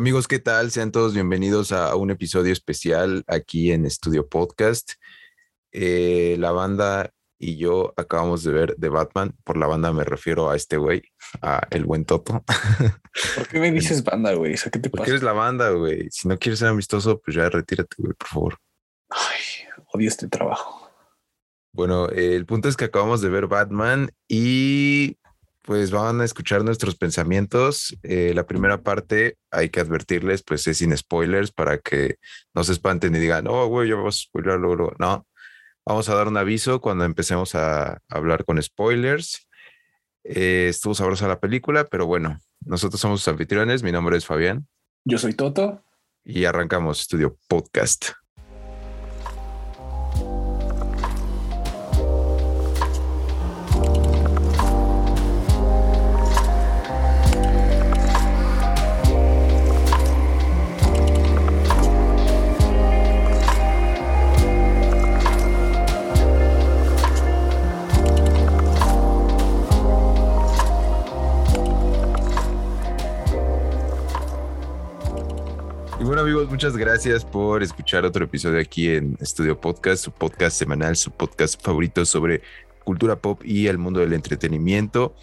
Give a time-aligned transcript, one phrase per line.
[0.00, 0.70] Amigos, ¿qué tal?
[0.70, 4.92] Sean todos bienvenidos a un episodio especial aquí en Estudio Podcast.
[5.72, 9.36] Eh, la banda y yo acabamos de ver The Batman.
[9.44, 11.02] Por la banda me refiero a este güey,
[11.42, 12.42] a el buen Toto.
[13.36, 14.54] ¿Por qué me dices banda, güey?
[14.72, 16.08] ¿qué te Porque eres la banda, güey.
[16.10, 18.58] Si no quieres ser amistoso, pues ya retírate, güey, por favor.
[19.10, 20.90] Ay, odio este trabajo.
[21.72, 25.18] Bueno, el punto es que acabamos de ver Batman y
[25.70, 27.96] pues van a escuchar nuestros pensamientos.
[28.02, 32.16] Eh, la primera parte hay que advertirles, pues es sin spoilers para que
[32.52, 34.92] no se espanten y digan, oh, güey, ya vamos a spoiler luego.
[34.98, 35.28] No,
[35.86, 39.48] vamos a dar un aviso cuando empecemos a hablar con spoilers.
[40.24, 43.84] Eh, estuvo sabrosa la película, pero bueno, nosotros somos sus anfitriones.
[43.84, 44.66] Mi nombre es Fabián.
[45.04, 45.84] Yo soy Toto.
[46.24, 48.19] Y arrancamos Estudio Podcast.
[76.18, 81.12] Amigos, muchas gracias por escuchar otro episodio aquí en Estudio Podcast, su podcast semanal, su
[81.12, 82.42] podcast favorito sobre
[82.84, 85.14] cultura pop y el mundo del entretenimiento.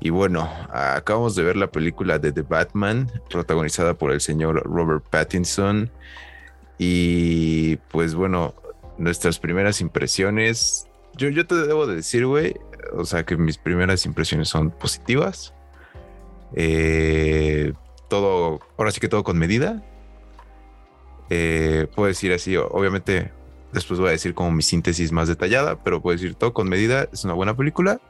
[0.00, 5.04] Y bueno, acabamos de ver la película de The Batman, protagonizada por el señor Robert
[5.08, 5.90] Pattinson.
[6.78, 8.54] Y pues bueno,
[8.98, 10.88] nuestras primeras impresiones.
[11.16, 12.54] Yo, yo te debo de decir, güey,
[12.92, 15.54] o sea que mis primeras impresiones son positivas.
[16.54, 17.72] Eh,
[18.08, 19.82] todo, ahora sí que todo con medida.
[21.30, 23.32] Eh, puedo decir así, obviamente
[23.72, 27.08] después voy a decir como mi síntesis más detallada, pero puedo decir todo con medida,
[27.12, 28.00] es una buena película.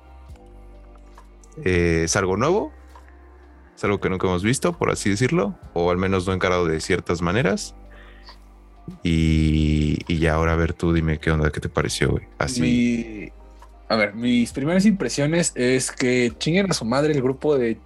[1.64, 2.72] Eh, es algo nuevo,
[3.74, 6.80] es algo que nunca hemos visto, por así decirlo, o al menos no encarado de
[6.80, 7.74] ciertas maneras.
[9.02, 12.24] Y, y ya ahora a ver tú dime qué onda, qué te pareció, güey.
[12.38, 13.32] Así.
[13.88, 17.78] a ver, mis primeras impresiones es que chinguen a su madre el grupo de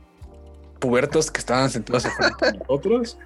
[0.78, 3.18] pubertos que estaban sentados con nosotros,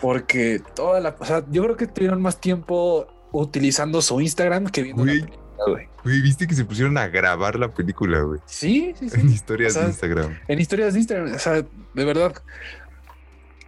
[0.00, 4.82] porque toda la, o sea, yo creo que tuvieron más tiempo utilizando su Instagram que
[4.82, 6.20] viendo la película, güey.
[6.22, 8.40] viste que se pusieron a grabar la película, güey.
[8.46, 9.20] Sí, sí, sí.
[9.20, 10.38] En historias de Instagram.
[10.48, 12.34] En historias de Instagram, o sea, de verdad.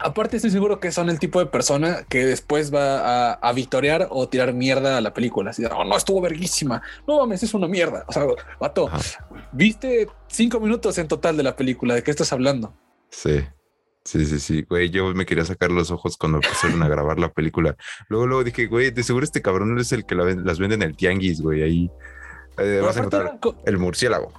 [0.02, 4.08] Aparte, estoy seguro que son el tipo de persona que después va a, a victoriar
[4.10, 5.50] o tirar mierda a la película.
[5.50, 6.80] Así, oh, no, estuvo verguísima.
[7.06, 8.06] No mames, es una mierda.
[8.06, 8.24] O sea,
[8.58, 8.90] vato,
[9.52, 11.94] viste cinco minutos en total de la película.
[11.94, 12.72] ¿De qué estás hablando?
[13.10, 13.44] Sí.
[14.02, 17.32] Sí, sí, sí, güey, yo me quería sacar los ojos cuando pusieron a grabar la
[17.32, 17.76] película.
[18.08, 20.96] Luego, luego dije, güey, de seguro este cabrón es el que las vende en el
[20.96, 21.90] tianguis, güey, ahí
[22.58, 24.32] eh, vas a encontrar el murciélago.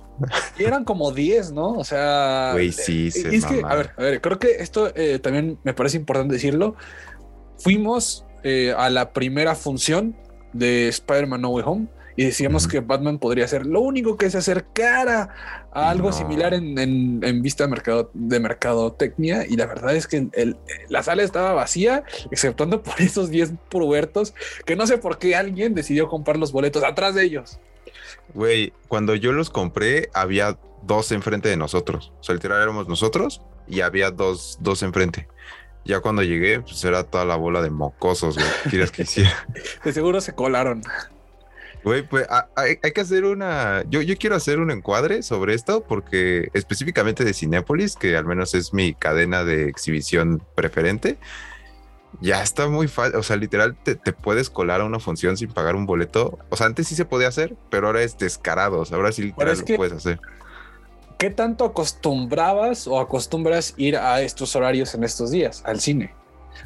[0.57, 1.73] Y eran como 10, ¿no?
[1.73, 2.49] O sea...
[2.53, 5.59] Güey, sí, eh, se Es que, a ver, a ver, creo que esto eh, también
[5.63, 6.75] me parece importante decirlo.
[7.59, 8.25] Fuimos
[8.75, 10.17] a la primera función
[10.53, 14.37] de Spider-Man No Way Home y decíamos que Batman podría ser lo único que se
[14.37, 15.29] acercara
[15.71, 19.45] a algo similar en, vista de, mercado, de mercadotecnia.
[19.47, 20.27] Y la verdad es que
[20.89, 24.33] la sala estaba vacía, exceptuando por esos 10 pubertos
[24.65, 27.59] que no sé por qué alguien decidió comprar los boletos atrás de ellos.
[28.33, 32.13] Güey, cuando yo los compré, había dos enfrente de nosotros.
[32.19, 35.27] O sea, literal éramos nosotros y había dos, dos enfrente.
[35.83, 38.47] Ya cuando llegué, pues era toda la bola de mocosos, güey.
[38.69, 39.47] ¿Quieres que hiciera?
[39.83, 40.83] De seguro se colaron.
[41.83, 43.83] Güey, pues hay, que hacer una.
[43.89, 48.53] Yo, yo quiero hacer un encuadre sobre esto porque específicamente de Cinépolis, que al menos
[48.53, 51.17] es mi cadena de exhibición preferente,
[52.19, 53.15] ya está muy fácil.
[53.15, 56.37] O sea, literal, te, puedes colar a una función sin pagar un boleto.
[56.49, 58.79] O sea, antes sí se podía hacer, pero ahora es descarado.
[58.79, 60.19] O sea, ahora sí literal lo puedes hacer.
[61.17, 66.13] ¿Qué tanto acostumbrabas o acostumbras ir a estos horarios en estos días al cine?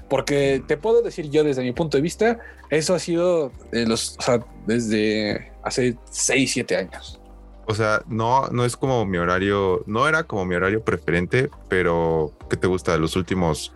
[0.10, 4.18] Porque te puedo decir yo desde mi punto de vista, eso ha sido los,
[4.66, 7.20] desde hace 6, 7 años.
[7.68, 12.32] O sea, no, no es como mi horario, no era como mi horario preferente, pero
[12.50, 12.98] ¿qué te gusta?
[12.98, 13.74] Los últimos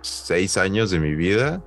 [0.00, 1.62] 6 años de mi vida,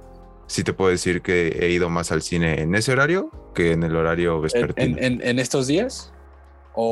[0.48, 3.84] sí te puedo decir que he ido más al cine en ese horario que en
[3.84, 4.98] el horario vespertino.
[5.00, 6.12] ¿En, estos días?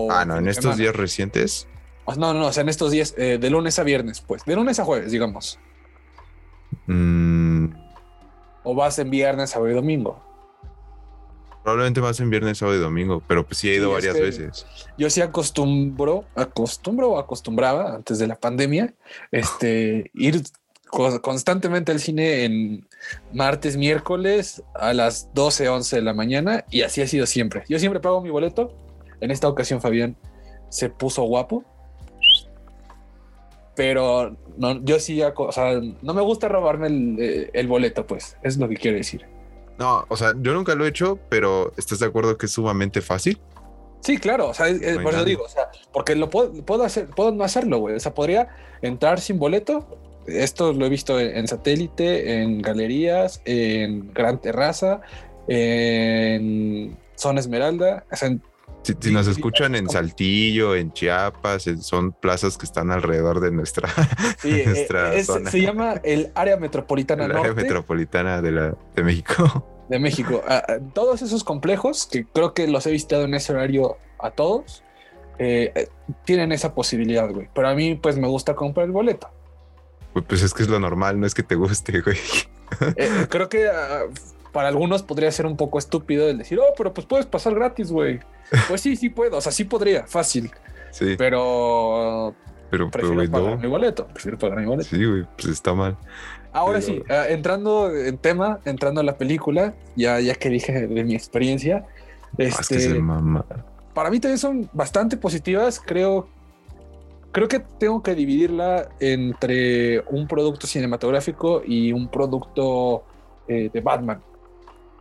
[0.10, 1.68] ah, no, en estos días recientes.
[2.18, 4.80] No, no, o sea, en estos días, eh, de lunes a viernes, pues, de lunes
[4.80, 5.60] a jueves, digamos.
[6.88, 7.68] Mm.
[8.64, 10.22] ¿O vas en viernes, sábado y domingo?
[11.64, 14.66] Probablemente más en viernes, sábado y domingo, pero pues sí he ido varias veces.
[14.98, 18.94] Yo sí acostumbro, acostumbro o acostumbraba antes de la pandemia,
[19.32, 20.44] este, ir
[20.90, 22.88] constantemente al cine en
[23.32, 27.64] martes, miércoles a las 12, 11 de la mañana y así ha sido siempre.
[27.70, 28.76] Yo siempre pago mi boleto.
[29.22, 30.18] En esta ocasión Fabián
[30.70, 31.64] se puso guapo
[33.76, 38.38] pero no, yo sí, o sea, no me gusta robarme el, eh, el, boleto, pues,
[38.44, 39.26] es lo que quiero decir.
[39.80, 43.02] No, o sea, yo nunca lo he hecho, pero ¿estás de acuerdo que es sumamente
[43.02, 43.40] fácil?
[44.02, 44.68] Sí, claro, o sea,
[45.02, 48.00] por eso digo, o sea, porque lo puedo, puedo hacer, puedo no hacerlo, güey, o
[48.00, 48.50] sea, podría
[48.82, 49.88] entrar sin boleto,
[50.28, 55.02] esto lo he visto en, satélite, en galerías, en Gran Terraza,
[55.48, 58.38] en Zona Esmeralda, o sea,
[58.84, 63.90] si, nos escuchan en Saltillo, en Chiapas, son plazas que están alrededor de nuestra,
[64.40, 65.50] sí, eh, zona.
[65.50, 69.70] Se llama el área metropolitana el área metropolitana de, la, de México.
[69.90, 70.42] De México.
[70.48, 74.32] Ah, ah, todos esos complejos, que creo que los he visitado en ese horario a
[74.32, 74.82] todos,
[75.40, 75.90] eh, eh,
[76.24, 77.50] tienen esa posibilidad, güey.
[77.54, 79.30] Pero a mí, pues, me gusta comprar el boleto.
[80.28, 82.18] Pues es que es lo normal, no es que te guste, güey.
[83.30, 84.04] creo que ah,
[84.54, 87.92] para algunos podría ser un poco estúpido el decir, oh, pero pues puedes pasar gratis,
[87.92, 88.22] güey.
[88.68, 90.52] Pues sí, sí puedo, o sea, sí podría, fácil.
[90.92, 91.16] Sí.
[91.18, 92.36] Pero.
[92.70, 94.08] Pero, prefiero pero, pagar mi boleto.
[94.08, 94.90] Prefiero pagar mi boleto.
[94.90, 95.98] Sí, güey, pues está mal.
[96.52, 101.04] Ahora sí, ah, entrando en tema, entrando a la película, ya, ya que dije de
[101.04, 101.86] mi experiencia.
[102.38, 103.44] Este, es que mamá.
[103.96, 105.80] Para mí también son bastante positivas.
[105.80, 106.28] Creo,
[107.32, 113.04] creo que tengo que dividirla entre un producto cinematográfico y un producto
[113.48, 114.22] eh, de Batman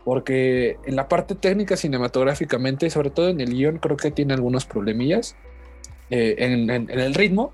[0.05, 4.65] porque en la parte técnica cinematográficamente, sobre todo en el guion, creo que tiene algunos
[4.65, 5.37] problemillas
[6.11, 7.53] eh, en, el ritmo,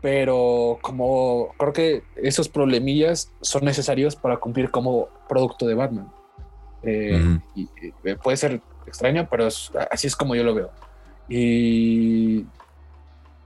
[0.00, 6.12] pero como creo que esos problemillas son necesarios para cumplir como producto de Batman.
[6.82, 7.68] Eh, y,
[8.04, 10.70] eh, puede ser extraño, pero así es como yo lo veo.
[11.28, 12.44] Y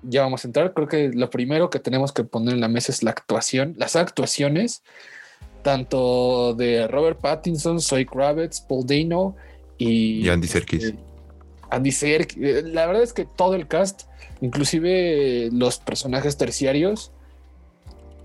[0.02, 0.72] ya vamos a entrar.
[0.72, 3.94] Creo que lo primero que tenemos que poner en la mesa es la actuación, las
[3.94, 4.82] actuaciones
[5.66, 9.34] tanto de Robert Pattinson, Zoe Kravitz, Paul Dano
[9.76, 10.84] y, Andy Serkis.
[10.84, 10.98] Este,
[11.70, 12.38] Andy Serkis.
[12.40, 14.02] Eh, la verdad es que todo el cast,
[14.40, 17.10] inclusive los personajes terciarios,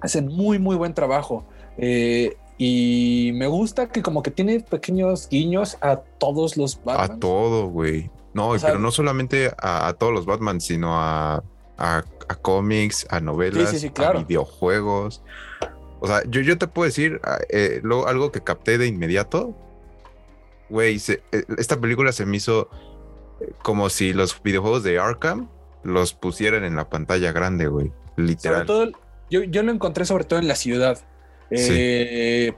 [0.01, 1.43] hacen muy, muy buen trabajo.
[1.79, 7.17] Eh, y me gusta que como que tiene pequeños guiños a todos los Batman.
[7.17, 8.11] A todo, güey.
[8.35, 11.43] No, pero no solamente a, todos los Batman, sino a,
[11.79, 12.03] a,
[12.43, 15.23] cómics, a novelas, a videojuegos.
[16.01, 19.55] O sea, yo, yo te puedo decir ah, eh, algo que capté de inmediato.
[20.69, 22.69] Güey, eh, esta película se me hizo
[23.39, 25.47] eh, como si los videojuegos de Arkham
[25.83, 27.91] los pusieran en la pantalla grande, güey.
[28.17, 28.65] Literal.
[28.65, 28.99] Sobre todo,
[29.29, 30.99] yo, yo lo encontré sobre todo en la ciudad.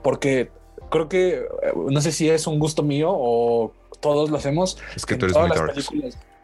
[0.02, 0.50] Porque
[0.90, 1.46] creo que,
[1.90, 4.78] no sé si es un gusto mío o todos lo hacemos.
[4.96, 5.74] Es que tú eres muy dark.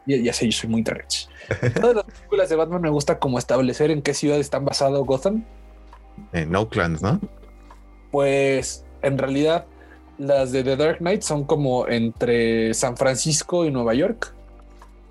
[0.06, 1.06] Ya, ya, sé, yo soy muy dark.
[1.62, 5.04] en todas las películas de Batman me gusta como establecer en qué ciudad están basado
[5.04, 5.44] Gotham
[6.32, 7.20] en Oakland, ¿no?
[8.10, 9.66] Pues en realidad
[10.20, 14.34] las de The Dark Knight son como entre San Francisco y Nueva York.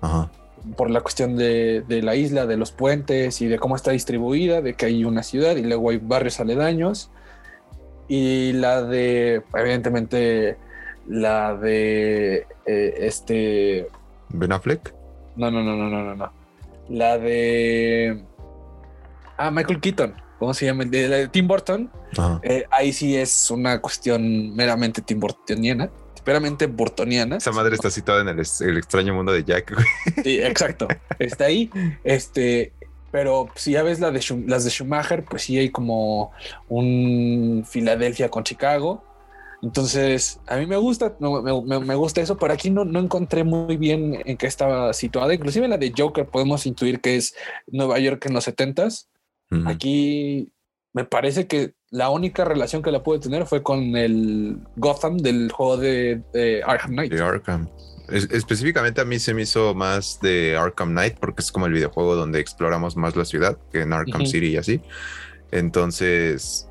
[0.00, 0.30] Ajá.
[0.76, 4.74] Por la cuestión de, la isla, de los puentes y de cómo está distribuida, de
[4.74, 7.10] que hay una ciudad y luego hay barrios aledaños.
[8.08, 10.56] Y la de, evidentemente,
[11.08, 13.88] la de eh, este.
[14.28, 14.94] ¿Ben Affleck?
[15.36, 16.32] No, no, no, no, no, no.
[16.88, 18.22] La de.
[19.38, 20.14] Ah, Michael Keaton.
[20.40, 20.84] ¿Cómo se llama?
[20.86, 21.90] De, de Tim Burton.
[22.42, 25.90] Eh, ahí sí es una cuestión meramente Tim Burtoniana,
[26.26, 27.36] meramente burtoniana.
[27.36, 29.72] Esa madre está citada en el, extraño mundo de Jack.
[30.24, 30.88] Sí, exacto.
[31.18, 31.70] Está ahí.
[32.02, 32.72] Este,
[33.12, 36.32] pero si ya ves la de las de Schumacher, pues sí hay como
[36.68, 39.04] un Filadelfia con Chicago.
[39.62, 43.76] Entonces, a mí me gusta, me, me, gusta eso, pero aquí no, no encontré muy
[43.76, 45.34] bien en qué estaba situada.
[45.34, 47.34] Inclusive la de Joker podemos intuir que es
[47.66, 48.48] Nueva York en los
[49.66, 50.52] Aquí
[50.92, 55.50] me parece que la única relación que la pude tener fue con el Gotham del
[55.50, 57.12] juego de, Arkham Knight.
[57.12, 57.68] De Arkham.
[58.08, 62.14] específicamente a mí se me hizo más de Arkham Knight porque es como el videojuego
[62.14, 64.80] donde exploramos más la ciudad que en Arkham City y así.
[65.50, 66.68] Entonces,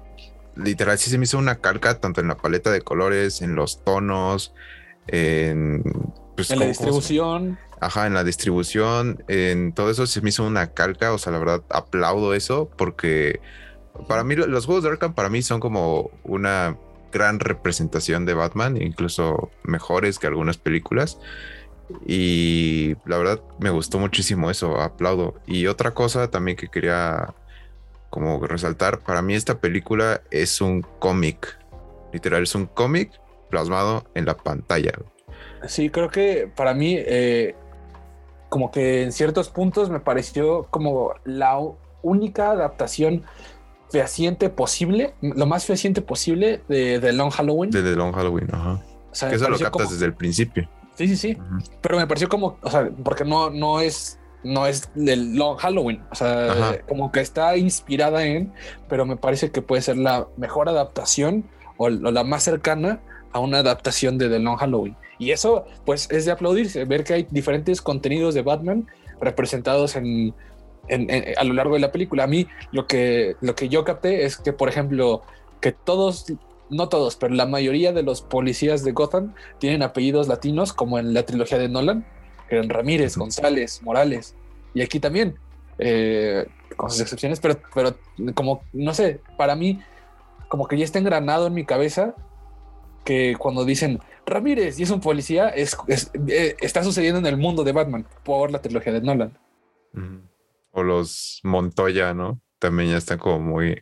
[0.56, 3.84] literal, sí se me hizo una calca tanto en la paleta de colores, en los
[3.84, 4.54] tonos,
[5.08, 5.84] en,
[6.36, 7.60] pues, en la distribución.
[7.82, 11.40] Ajá, en la distribución, en todo eso se me hizo una calca, o sea, la
[11.40, 13.40] verdad aplaudo eso porque
[14.08, 16.78] para mí los juegos de Arkham para mí son como una
[17.12, 21.20] gran representación de Batman, incluso mejores que algunas películas.
[22.06, 25.36] Y la verdad me gustó muchísimo eso, aplaudo.
[25.48, 27.34] Y otra cosa también que quería
[28.10, 31.58] como resaltar, para mí esta película es un cómic,
[32.12, 33.12] literal, es un cómic
[33.50, 34.94] plasmado en la pantalla.
[35.68, 37.56] Sí, creo que para mí eh,
[38.50, 41.60] como que en ciertos puntos me pareció como la
[42.02, 43.24] única adaptación
[43.90, 47.72] fehaciente posible, lo más fehaciente posible de, The Long Halloween.
[47.72, 48.84] De The Long Halloween, ajá.
[49.12, 50.70] O sea, que eso lo captas desde el principio.
[50.96, 51.38] Sí, sí, sí.
[51.82, 56.02] Pero me pareció como, o sea, porque no, no es no es del Long Halloween.
[56.12, 58.54] O sea, como que está inspirada en,
[58.88, 61.46] pero me parece que puede ser la mejor adaptación
[61.78, 64.96] o, la más cercana a una adaptación de The Long Halloween.
[65.18, 68.88] Y eso, pues, es de aplaudirse, ver que hay diferentes contenidos de Batman
[69.22, 70.34] representados en,
[71.38, 72.24] a lo largo de la película.
[72.24, 75.22] A mí lo que, lo que yo capté es que, por ejemplo,
[75.62, 76.26] que todos,
[76.70, 81.14] no todos, pero la mayoría de los policías de Gotham tienen apellidos latinos, como en
[81.14, 82.06] la trilogía de Nolan
[82.50, 84.36] eran Ramírez, González, Morales.
[84.74, 85.36] Y aquí también,
[85.78, 87.96] eh, con sus excepciones, pero, pero
[88.34, 89.82] como, no sé, para mí,
[90.48, 92.16] como que ya está engranado en mi cabeza
[93.04, 95.78] que cuando dicen Ramírez y es un policía, es,
[96.28, 99.38] eh, está sucediendo en el mundo de Batman por la trilogía de Nolan.
[100.72, 102.40] O los Montoya, ¿no?
[102.60, 103.82] También ya están como muy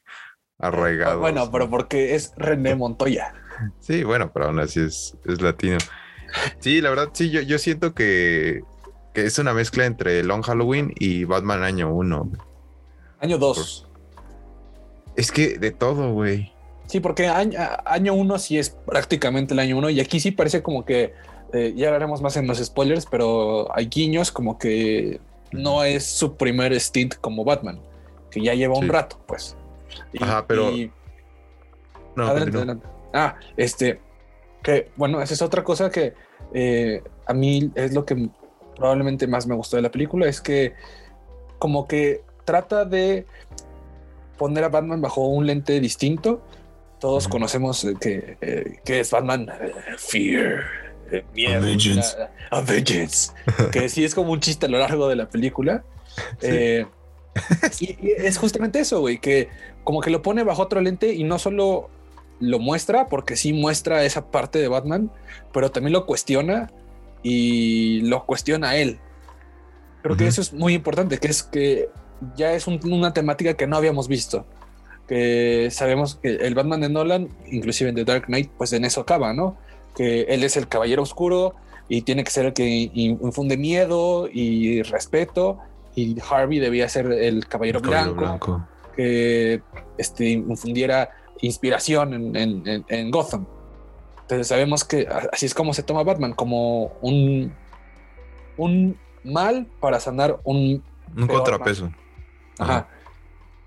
[0.58, 1.20] arraigados.
[1.20, 3.34] Bueno, pero porque es René Montoya.
[3.80, 5.78] Sí, bueno, pero aún así es, es latino.
[6.60, 8.62] Sí, la verdad, sí, yo, yo siento que,
[9.14, 12.32] es una mezcla entre Long Halloween y Batman año 1.
[13.20, 13.88] Año 2.
[15.16, 16.54] Es que de todo, güey.
[16.88, 20.86] Sí, porque año 1 sí es prácticamente el año 1 y aquí sí parece como
[20.86, 21.14] que,
[21.54, 25.20] eh, ya hablaremos más en los spoilers, pero hay guiños como que
[25.52, 27.80] no es su primer stint como Batman,
[28.32, 29.56] que ya lleva un rato, pues.
[30.20, 30.72] Ajá, pero...
[32.16, 32.88] No, adelante, adelante.
[33.14, 34.00] Ah, este,
[34.64, 36.14] que bueno, esa es otra cosa que
[36.54, 38.30] eh, a mí es lo que
[38.76, 40.74] probablemente más me gustó de la película, es que
[41.60, 43.26] como que trata de
[44.38, 46.42] poner a Batman bajo un lente distinto.
[47.00, 49.48] Todos conocemos eh, que, eh, que, es Batman,
[49.98, 50.64] Fear,
[51.34, 51.58] miedo,
[52.50, 53.32] a vengeance.
[53.72, 55.84] que sí es como un chiste a lo largo de la película.
[56.42, 59.50] y, y, es justamente eso, güey, que
[59.84, 61.90] como que lo pone bajo otro lente y no solo
[62.40, 65.12] lo muestra porque sí muestra esa parte de Batman,
[65.54, 66.72] pero también lo cuestiona
[67.24, 69.00] y lo cuestiona a él.
[70.04, 71.90] Creo que eso es muy importante, que es que
[72.36, 74.46] ya es una temática que no habíamos visto.
[75.08, 79.02] Que sabemos que el Batman de Nolan, inclusive en The Dark Knight, pues en eso
[79.02, 79.58] acaba, ¿no?
[79.96, 81.56] Que él es el caballero oscuro
[81.90, 85.60] y tiene que ser el que infunde miedo y respeto.
[85.96, 89.62] Y Harvey debía ser el caballero, blanco, blanco, que
[89.98, 91.10] este, infundiera
[91.42, 93.46] inspiración en, Gotham.
[94.22, 97.54] Entonces sabemos que así es como se toma Batman, como un,
[98.58, 100.84] un mal para sanar un...
[101.16, 101.90] Un contrapeso.
[102.60, 102.90] Ajá.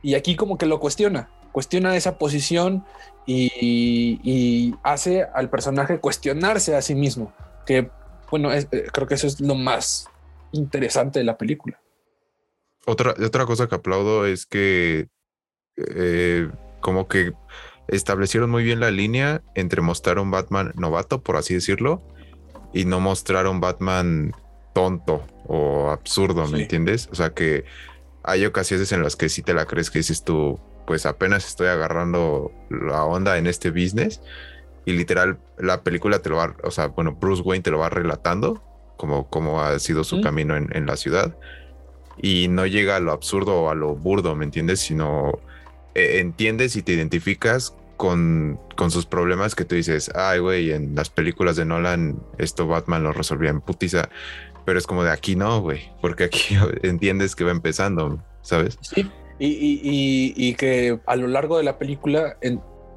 [0.02, 2.85] Y aquí como que lo cuestiona, cuestiona esa posición
[3.26, 7.33] y, hace al personaje cuestionarse a sí mismo,
[7.66, 7.90] que
[8.30, 10.09] bueno, eh, creo que eso es lo más
[10.52, 11.80] interesante de la película.
[12.87, 15.09] Otra, otra cosa que aplaudo es que
[15.76, 16.49] eh,
[16.80, 17.33] como que
[17.88, 22.02] establecieron muy bien la línea entre mostrar un Batman novato, por así decirlo,
[22.73, 24.33] y no mostrar un Batman
[24.73, 27.09] tonto o absurdo, ¿me entiendes?
[27.11, 27.64] O sea que
[28.30, 31.66] hay ocasiones en las que sí te la crees que dices tú, pues apenas estoy
[31.66, 34.20] agarrando la onda en este business
[34.84, 37.88] y literal la película te lo va, o sea, bueno, Bruce Wayne te lo va
[37.88, 38.62] relatando
[38.96, 41.37] como, como ha sido su camino en, en, la ciudad
[42.20, 44.80] y no llega a lo absurdo o a lo burdo, ¿me entiendes?
[44.80, 45.40] Sino
[45.94, 50.94] eh, entiendes y te identificas con, con, sus problemas que tú dices, ay, güey, en
[50.94, 54.08] las películas de Nolan esto Batman lo resolvía en putiza,
[54.70, 58.78] pero es como de aquí no, güey, porque aquí entiendes que va empezando, ¿sabes?
[58.82, 59.04] Sí,
[59.40, 62.38] y, y, y, que a lo largo de la película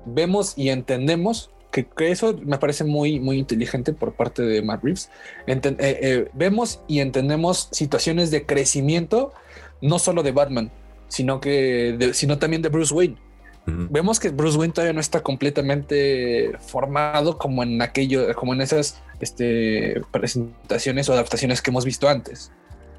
[0.06, 4.84] vemos y entendemos que, que, eso me parece muy, muy inteligente por parte de Matt
[4.84, 5.10] Reeves.
[5.48, 9.34] Eh, eh, vemos y entendemos situaciones de crecimiento,
[9.82, 10.72] no solo de Batman,
[11.08, 13.18] sino que sino también de Bruce Wayne.
[13.65, 19.01] Vemos que Bruce Wayne todavía no está completamente formado como en aquello, como en esas
[19.22, 22.51] este, presentaciones o adaptaciones que hemos visto antes.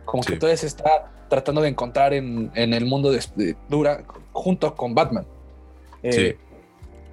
[0.06, 4.94] Como que todavía se está tratando de encontrar en, el mundo de, Dura junto con
[4.94, 5.26] Batman.
[6.02, 6.38] Eh,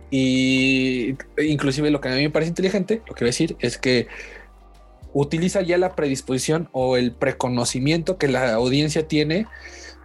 [0.10, 3.78] y inclusive lo que a mí me parece inteligente, lo que voy a decir es
[3.78, 4.08] que
[5.14, 9.48] utiliza ya la predisposición o el preconocimiento que la audiencia tiene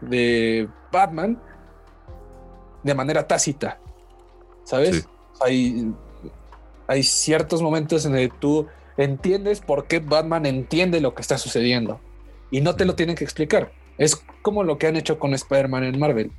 [0.00, 1.40] de Batman
[2.86, 3.78] de manera tácita,
[4.64, 5.08] ¿sabes?
[5.40, 5.92] Hay,
[6.86, 8.66] hay ciertos momentos en el que tú
[8.96, 12.00] entiendes por qué Batman entiende lo que está sucediendo
[12.50, 13.72] y no te lo tienen que explicar.
[13.98, 16.32] Es como lo que han hecho con Spider-Man en Marvel.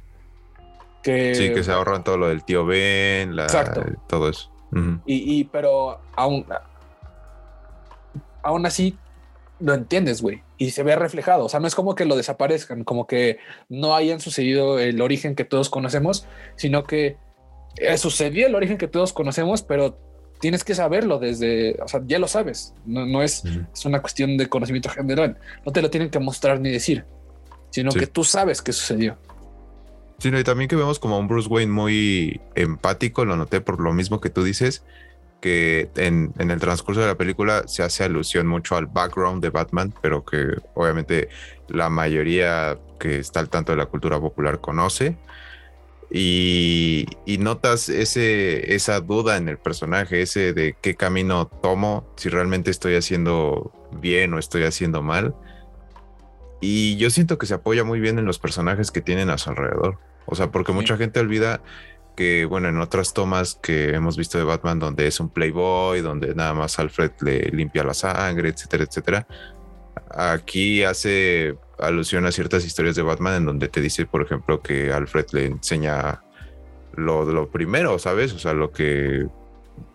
[1.04, 3.36] Que, sí, que se ahorran todo lo del tío Ben,
[4.08, 4.52] todo eso.
[5.06, 6.46] y, y, pero aún,
[8.42, 8.98] aún así
[9.60, 11.46] lo entiendes, güey, y se ve reflejado.
[11.46, 13.38] O sea, no es como que lo desaparezcan, como que
[13.70, 17.18] no hayan sucedido el origen que todos conocemos, sino que
[17.78, 19.98] eh, sucedió el origen que todos conocemos, pero
[20.40, 22.74] tienes que saberlo desde, o sea, ya lo sabes.
[22.86, 25.38] No, no es, es una cuestión de conocimiento general.
[25.66, 27.06] No te lo tienen que mostrar ni decir.
[27.70, 29.18] sino que tú sabes qué sucedió.
[30.20, 33.94] Sí, y también que vemos como un Bruce Wayne muy empático, lo noté por lo
[33.94, 34.84] mismo que tú dices,
[35.42, 39.50] que en, en, el transcurso de la película se hace alusión mucho al background de
[39.50, 41.30] Batman, pero que obviamente
[41.68, 45.18] la mayoría que está al tanto de la cultura popular conoce.
[46.10, 52.30] Y, y, notas ese, esa duda en el personaje, ese de qué camino tomo, si
[52.30, 55.36] realmente estoy haciendo bien o estoy haciendo mal.
[56.62, 59.50] Y yo siento que se apoya muy bien en los personajes que tienen a su
[59.50, 60.00] alrededor.
[60.26, 61.62] O sea, porque mucha gente olvida
[62.18, 66.34] que, bueno, en otras tomas que hemos visto de Batman, donde es un playboy, donde
[66.34, 69.28] nada más Alfred le limpia la sangre, etcétera, etcétera.
[70.10, 74.92] Aquí hace alusión a ciertas historias de Batman en donde te dice, por ejemplo, que
[74.92, 76.24] Alfred le enseña
[76.96, 78.34] lo, lo primero, ¿sabes?
[78.34, 79.28] O sea, lo que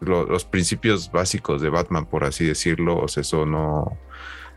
[0.00, 3.98] los principios básicos de Batman, por así decirlo, o sea, eso no,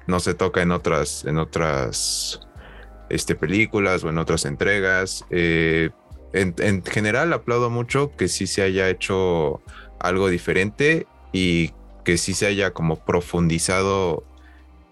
[0.05, 2.41] no se toca en otras, en otras
[3.09, 5.25] este, películas o en otras entregas.
[5.31, 5.89] Eh,
[6.35, 9.61] en, general aplaudo mucho que sí se haya hecho
[9.99, 11.71] algo diferente y
[12.03, 14.23] que sí se haya como profundizado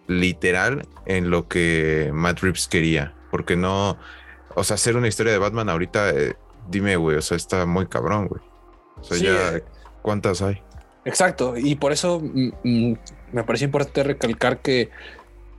[0.08, 3.98] literal en lo que Matt Reeves quería, porque no,
[4.56, 6.36] o sea, hacer una historia de Batman ahorita, eh,
[6.70, 8.42] dime, güey, o sea, está muy cabrón, güey.
[9.00, 9.64] O sea, ya, eh,
[10.02, 10.62] ¿cuántas hay?
[11.06, 12.98] Exacto, y por eso mm, mm,
[13.34, 14.90] me parece importante recalcar que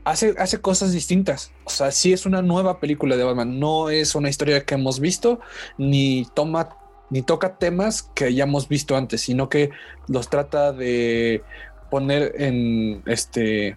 [0.04, 1.52] hace, hace cosas distintas.
[1.64, 5.00] O sea, sí es una nueva película de Batman, no es una historia que hemos
[5.00, 5.40] visto,
[5.78, 6.76] ni toma,
[7.10, 9.70] ni toca temas que hayamos visto antes, sino que
[10.08, 11.42] los trata de
[11.90, 13.76] poner en este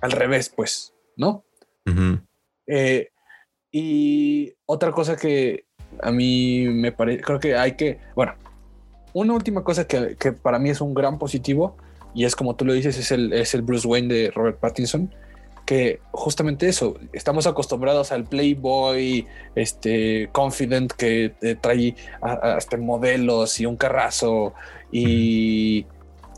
[0.00, 1.44] al revés, pues, ¿no?
[2.66, 3.08] Eh,
[3.72, 5.64] y otra cosa que
[6.02, 8.34] a mí me parece, creo que hay que, bueno,
[9.14, 11.76] una última cosa que, que, para mí es un gran positivo,
[12.14, 15.12] y es como tú lo dices, es el, es el Bruce Wayne de Robert Pattinson,
[15.64, 23.76] que justamente eso, estamos acostumbrados al Playboy, este, confident que trae hasta modelos y un
[23.76, 24.54] carrazo.
[24.92, 25.86] Y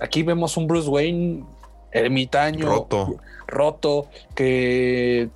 [0.00, 1.44] aquí vemos un Bruce Wayne
[1.90, 5.28] ermitaño, roto, roto que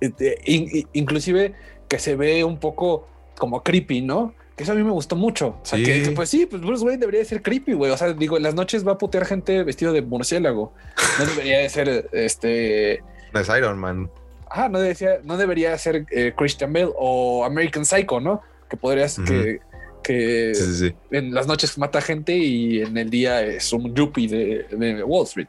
[0.00, 1.54] eh, inclusive
[1.88, 4.34] que se ve un poco como creepy, ¿no?
[4.56, 5.58] Que eso a mí me gustó mucho.
[5.62, 7.90] O sea, que, pues sí, pues Bruce Wayne debería de ser creepy, güey.
[7.90, 10.72] O sea, digo, en las noches va a putear gente vestido de murciélago.
[11.18, 13.02] No debería de ser este
[13.38, 14.10] es Iron Man.
[14.48, 18.42] Ah, no, decía, no debería ser eh, Christian Bale o American Psycho, ¿no?
[18.68, 19.60] Que podrías que,
[20.02, 20.52] que
[21.10, 25.48] en las noches mata gente y en el día es un yuppie de, Wall Street.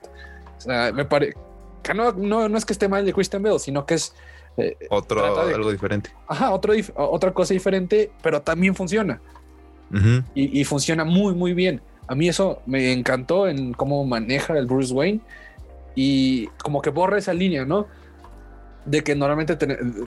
[0.57, 1.35] O sea, me parece
[1.83, 4.13] que no, no, es que esté mal de Christian Bale, sino que es
[4.57, 6.09] eh, otro algo diferente.
[6.27, 9.21] Ajá, otro, otra cosa diferente, pero también funciona.
[10.33, 11.81] y, y, funciona muy, muy bien.
[12.07, 15.21] A mí eso me encantó en cómo maneja el Bruce Wayne
[15.97, 17.87] y como que borra esa línea, ¿no?
[18.85, 19.57] De que normalmente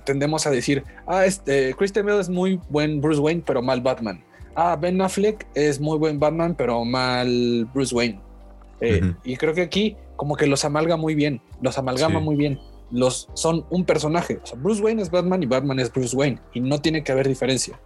[0.05, 4.23] tendemos a decir, ah, este, Christian Bale es muy buen Bruce Wayne, pero mal Batman.
[4.55, 8.21] Ah, Ben Affleck es muy buen Batman, pero mal Bruce Wayne.
[8.81, 12.61] Eh, y creo que aquí como que los amalga muy bien, los amalgama muy bien.
[12.93, 14.39] Los son un personaje.
[14.43, 17.11] O sea, Bruce Wayne es Batman y Batman es Bruce Wayne y no tiene que
[17.11, 17.81] haber diferencia.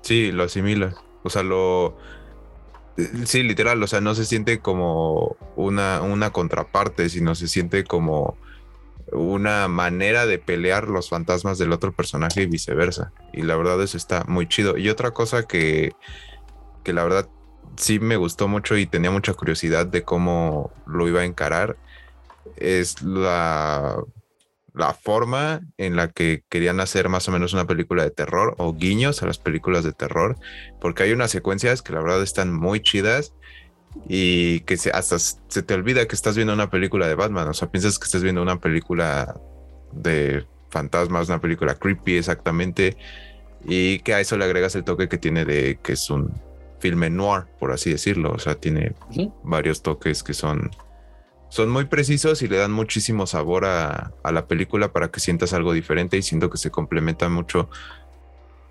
[0.00, 0.94] Sí, lo asimila.
[1.22, 1.96] O sea, lo,
[3.26, 8.38] Sí, literal, o sea, no se siente como una, una contraparte, sino se siente como
[9.12, 13.12] una manera de pelear los fantasmas del otro personaje y viceversa.
[13.32, 14.78] Y la verdad eso está muy chido.
[14.78, 15.92] Y otra cosa que,
[16.84, 17.28] que la verdad
[17.76, 21.76] sí me gustó mucho y tenía mucha curiosidad de cómo lo iba a encarar
[22.56, 24.02] es la
[24.76, 28.74] la forma en la que querían hacer más o menos una película de terror o
[28.74, 30.36] guiños a las películas de terror,
[30.82, 33.32] porque hay unas secuencias que la verdad están muy chidas
[34.06, 37.54] y que se, hasta se te olvida que estás viendo una película de Batman, o
[37.54, 39.40] sea, piensas que estás viendo una película
[39.92, 42.98] de fantasmas, una película creepy exactamente,
[43.64, 46.34] y que a eso le agregas el toque que tiene de que es un
[46.80, 48.94] filme noir, por así decirlo, o sea, tiene
[49.42, 50.70] varios toques que son
[51.48, 55.72] son muy precisos y le dan muchísimo sabor a, la película para que sientas algo
[55.72, 57.70] diferente y siento que se complementa mucho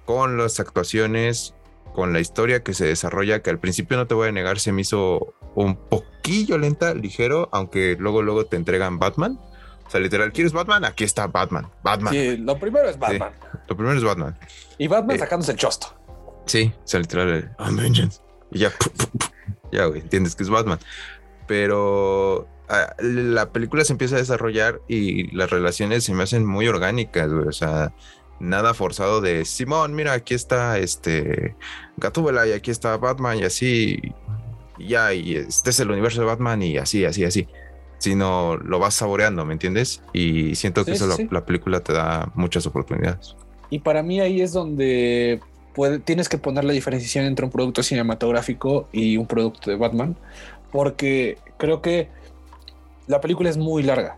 [0.06, 1.56] con las actuaciones,
[1.94, 4.72] con la historia que se desarrolla, que al principio no te voy a negar, se
[4.72, 9.40] me hizo un poquillo lenta, ligero, aunque luego, luego te entregan Batman.
[9.88, 10.84] O sea, literal, ¿quieres Batman?
[10.84, 11.70] Aquí está Batman.
[11.84, 12.14] Batman.
[12.14, 13.34] Sí, lo primero es Batman.
[13.68, 14.38] lo primero es Batman.
[14.78, 15.88] Y Batman eh, sacándose el chosto.
[16.46, 18.20] Sí, o sea, literal, Vengeance.
[18.52, 18.72] Y ya,
[19.72, 20.80] ya, güey, entiendes que es Batman.
[21.48, 22.48] Pero
[23.00, 27.48] la película se empieza a desarrollar y las relaciones se me hacen muy orgánicas, güey.
[27.48, 27.94] O sea,
[28.40, 31.56] nada forzado de Simón, mira, aquí está este
[31.98, 34.00] Gatúbela y aquí está Batman y así,
[34.78, 37.48] y ya, y este es el universo de Batman y así, así, así.
[37.98, 40.02] sino lo vas saboreando, ¿me entiendes?
[40.14, 43.36] Y siento que eso La, película te da muchas oportunidades.
[43.70, 45.40] Y para mí ahí es donde
[46.04, 50.16] tienes que poner la diferenciación entre un producto cinematográfico y un producto de Batman,
[50.72, 52.10] porque creo que
[53.08, 54.18] la película es muy larga.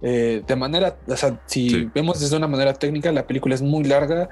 [0.00, 3.84] Eh, de manera, o sea, si vemos desde una manera técnica, la película es muy
[3.84, 4.28] larga,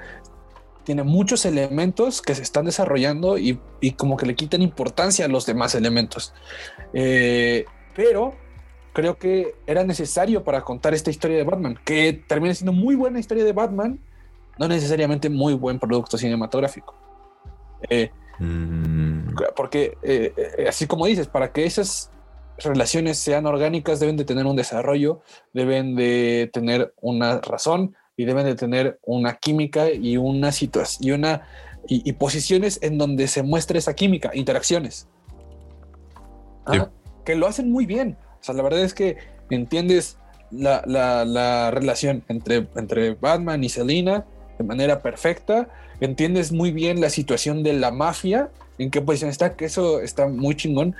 [0.83, 3.59] tiene muchos elementos que se están desarrollando y,
[3.97, 6.33] como que le quitan importancia a los demás elementos.
[6.93, 8.35] Eh, pero
[8.93, 13.19] creo que era necesario para contar esta historia de Batman, que termina siendo muy buena
[13.19, 13.99] historia de Batman,
[14.57, 16.95] no necesariamente muy buen producto cinematográfico.
[17.89, 19.35] Eh, mm.
[19.55, 19.97] Porque,
[20.67, 22.09] así como dices, para que esas
[22.59, 25.21] relaciones sean orgánicas, deben de tener un desarrollo,
[25.53, 31.11] deben de tener una razón y deben de tener una química y una situación y
[31.11, 31.47] una
[31.89, 35.07] y, posiciones en donde se muestre esa química, interacciones.
[37.23, 38.17] Que lo hacen muy bien.
[38.41, 39.17] O sea, la verdad es que
[39.49, 40.17] entiendes
[40.51, 44.25] la, la, relación entre, entre Batman y Selina
[44.57, 45.69] de manera perfecta.
[46.01, 50.27] Entiendes muy bien la situación de la mafia, en qué posición está, que eso está
[50.27, 50.95] muy chingón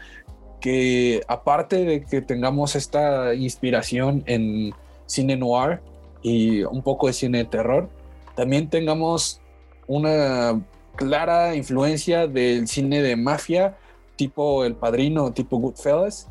[0.60, 4.74] que aparte de que tengamos esta inspiración en
[5.06, 5.82] cine noir
[6.22, 7.90] y un poco de cine de terror,
[8.36, 9.42] también tengamos
[9.88, 10.62] una
[10.96, 13.78] clara influencia del cine de mafia,
[14.16, 16.28] tipo El Padrino, tipo Goodfellas,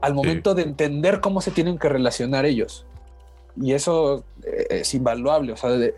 [0.00, 2.86] al momento de entender cómo se tienen que relacionar ellos.
[3.60, 5.94] Y eso eh, es invaluable, o sea, eh,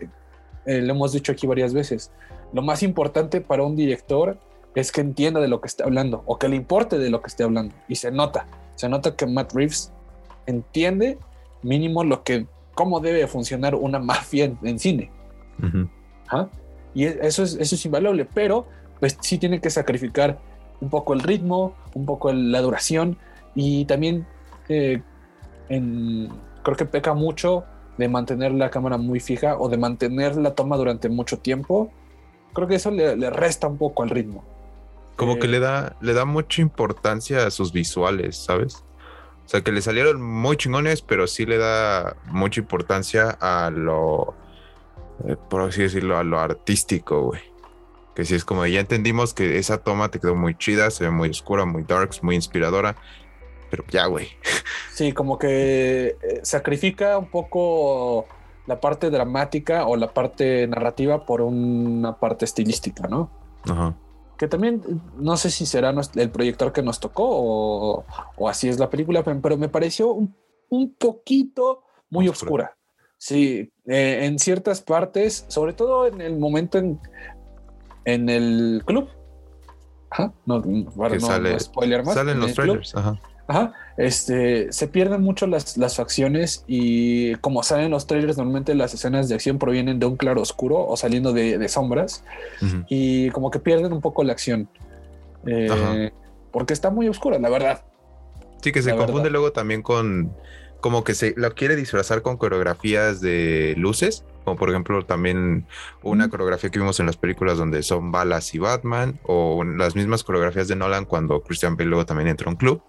[0.65, 2.11] lo hemos dicho aquí varias veces.
[2.53, 4.37] Lo más importante para un director
[4.75, 7.27] es que entienda de lo que está hablando o que le importe de lo que
[7.27, 7.75] esté hablando.
[7.87, 9.91] Y se nota, se nota que Matt Reeves
[10.45, 11.17] entiende
[11.61, 15.11] mínimo lo que, cómo debe funcionar una mafia en, cine.
[16.93, 18.65] Y e, eso es, eso es invaluable, pero
[18.99, 20.39] pues sí tiene que sacrificar
[20.79, 23.17] un poco el ritmo, un poco la duración
[23.53, 24.25] y también
[24.69, 25.01] eh,
[25.67, 27.65] creo que peca mucho
[27.97, 31.91] de mantener la cámara muy fija o de mantener la toma durante mucho tiempo.
[32.53, 34.43] Creo que eso le resta un poco al ritmo.
[35.21, 38.83] Como que le da, le da mucha importancia a sus visuales, ¿sabes?
[39.45, 44.33] O sea, que le salieron muy chingones, pero sí le da mucha importancia a lo,
[45.27, 47.41] eh, por así decirlo, a lo artístico, güey.
[48.15, 51.11] Que sí es como, ya entendimos que esa toma te quedó muy chida, se ve
[51.11, 52.95] muy oscura, muy darks, muy inspiradora,
[53.69, 54.27] pero ya, güey.
[54.91, 58.25] Sí, como que eh, sacrifica un poco
[58.65, 63.29] la parte dramática o la parte narrativa por una parte estilística, ¿no?
[63.69, 63.93] Ajá
[64.41, 64.81] que también
[65.17, 69.55] no sé si será el proyector que nos tocó o, así es la película, pero
[69.55, 70.35] me pareció un,
[70.97, 72.75] poquito muy oscura.
[73.19, 76.99] Sí, eh, en ciertas partes, sobre todo en el momento en,
[78.05, 79.09] en el club.
[80.09, 80.59] Ajá, no,
[80.97, 82.15] para no, spoiler más.
[82.15, 82.95] Salen los trailers.
[82.95, 83.19] Ajá.
[83.51, 88.93] Ajá, este, se pierden mucho las, las, facciones y como salen los trailers, normalmente las
[88.93, 92.23] escenas de acción provienen de un claro oscuro o saliendo de, sombras
[92.87, 94.69] y como que pierden un poco la acción.
[95.45, 96.11] Eh,
[96.53, 97.83] porque está muy oscura, la verdad.
[98.61, 100.31] Sí, que se confunde luego también con,
[100.79, 105.67] como que se lo quiere disfrazar con coreografías de luces, como por ejemplo también
[106.03, 110.23] una coreografía que vimos en las películas donde son balas y Batman, o las mismas
[110.23, 112.81] coreografías de Nolan cuando Christian Bale luego también entra a un club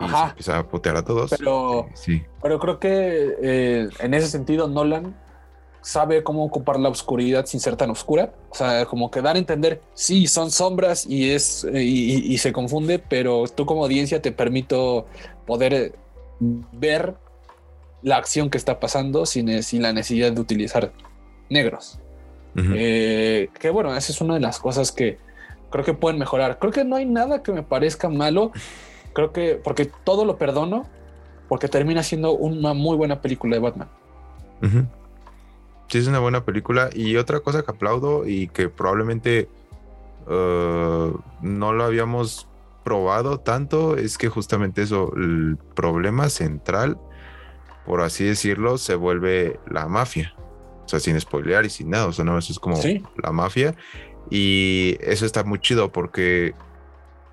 [0.00, 1.30] y empieza a putear a todos.
[1.30, 2.22] Pero, sí.
[2.42, 5.14] pero creo que eh, en ese sentido Nolan
[5.86, 8.32] sabe cómo ocupar la oscuridad sin ser tan oscura.
[8.50, 12.98] O sea, como que dar a entender, sí, son sombras y es y, se confunde,
[12.98, 15.06] pero tú como audiencia te permito
[15.46, 15.94] poder
[16.40, 17.14] ver
[18.02, 20.92] la acción que está pasando sin, sin la necesidad de utilizar
[21.48, 22.00] negros.
[22.56, 25.18] Eh, que bueno, esa es una de las cosas que
[25.70, 26.58] creo que pueden mejorar.
[26.58, 28.50] Creo que no hay nada que me parezca malo
[29.16, 30.84] creo que porque todo lo perdono,
[31.48, 33.88] porque termina siendo una muy buena película de Batman.
[35.88, 36.90] Sí, es una buena película.
[36.92, 39.48] Y otra cosa que aplaudo y que probablemente
[40.26, 42.46] uh, no lo habíamos
[42.84, 46.98] probado tanto es que justamente eso, el problema central,
[47.86, 50.34] por así decirlo, se vuelve la mafia.
[50.84, 52.06] O sea, sin spoilear y sin nada.
[52.06, 52.78] O sea, no, eso es como
[53.22, 53.74] la mafia.
[54.30, 56.54] Y eso está muy chido porque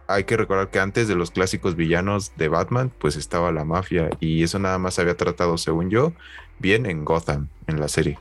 [0.07, 4.09] hay que recordar que antes de los clásicos villanos de Batman, pues estaba la mafia
[4.19, 6.13] y eso nada más se había tratado, según yo,
[6.59, 8.19] bien en Gotham, en la serie.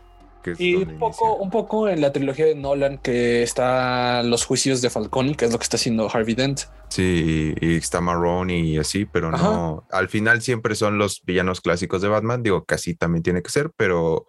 [0.58, 4.90] y un poco, un poco en la trilogía de Nolan que está los juicios de
[4.90, 6.62] Falcone, que es lo que está haciendo Harvey Dent.
[6.88, 12.02] Sí, y está Marrone y así, pero no, al final siempre son los villanos clásicos
[12.02, 14.26] de Batman, digo, casi también tiene que ser, pero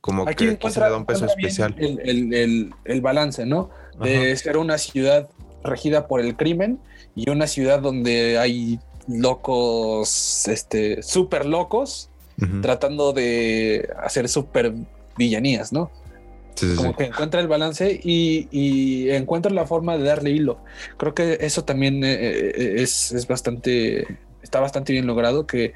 [0.00, 1.74] como que aquí se le da un peso especial.
[1.78, 3.70] El, balance, ¿no?
[4.00, 5.28] De ser una ciudad
[5.66, 6.78] regida por el crimen
[7.14, 12.10] y una ciudad donde hay locos, este, súper locos,
[12.60, 14.74] tratando de hacer súper
[15.16, 15.90] villanías, ¿no?
[16.76, 20.58] como que encuentra el balance y, encuentra la forma de darle hilo.
[20.96, 25.74] Creo que eso también eh, eh, es, es, bastante, está bastante bien logrado, que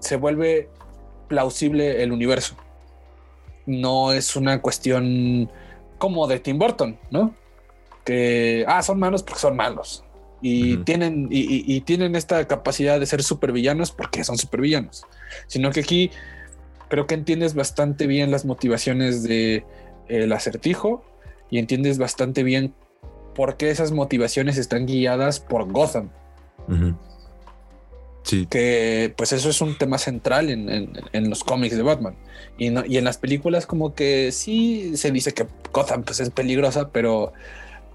[0.00, 0.68] se vuelve
[1.28, 2.56] plausible el universo.
[3.66, 5.50] No es una cuestión
[5.98, 7.34] como de Tim Burton, ¿no?
[8.06, 10.02] Que, ah, son malos porque son malos.
[10.40, 15.04] Y, tienen, y, tienen esta capacidad de ser supervillanos porque son supervillanos.
[15.48, 16.10] Sino que aquí
[16.88, 19.64] creo que entiendes bastante bien las motivaciones de
[20.08, 21.04] el acertijo
[21.50, 22.74] y entiendes bastante bien
[23.34, 26.10] por qué esas motivaciones están guiadas por Gotham.
[28.22, 28.46] Sí.
[28.46, 32.14] Que pues eso es un tema central en, los cómics de Batman.
[32.58, 36.90] Y, y, en las películas como que sí se dice que Gotham pues es peligrosa,
[36.90, 37.32] pero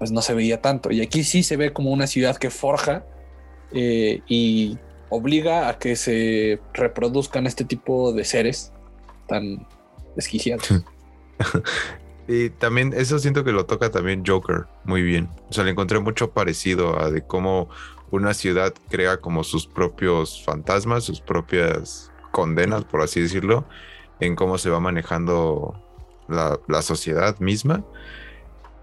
[0.02, 0.90] pues no se veía tanto.
[0.90, 3.04] Y aquí sí se ve como una ciudad que forja
[3.70, 4.76] eh, y
[5.10, 8.72] obliga a que se reproduzcan este tipo de seres
[9.28, 9.64] tan
[10.16, 10.82] desquiciados.
[12.26, 15.28] y también eso siento que lo toca también Joker muy bien.
[15.48, 17.68] O sea, le encontré mucho parecido a de cómo
[18.10, 23.66] una ciudad crea como sus propios fantasmas, sus propias condenas, por así decirlo,
[24.18, 25.80] en cómo se va manejando
[26.26, 27.84] la, la sociedad misma.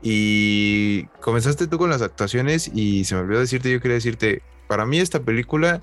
[0.01, 4.85] Y comenzaste tú con las actuaciones y se me olvidó decirte, yo quería decirte, para
[4.85, 5.81] mí esta película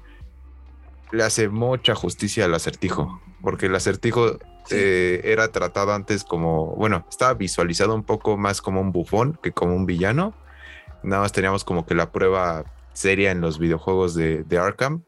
[1.12, 4.38] le hace mucha justicia al acertijo, porque el acertijo
[4.70, 9.52] eh, era tratado antes como, bueno, estaba visualizado un poco más como un bufón que
[9.52, 10.34] como un villano.
[11.02, 15.04] Nada más teníamos como que la prueba seria en los videojuegos de, Arkham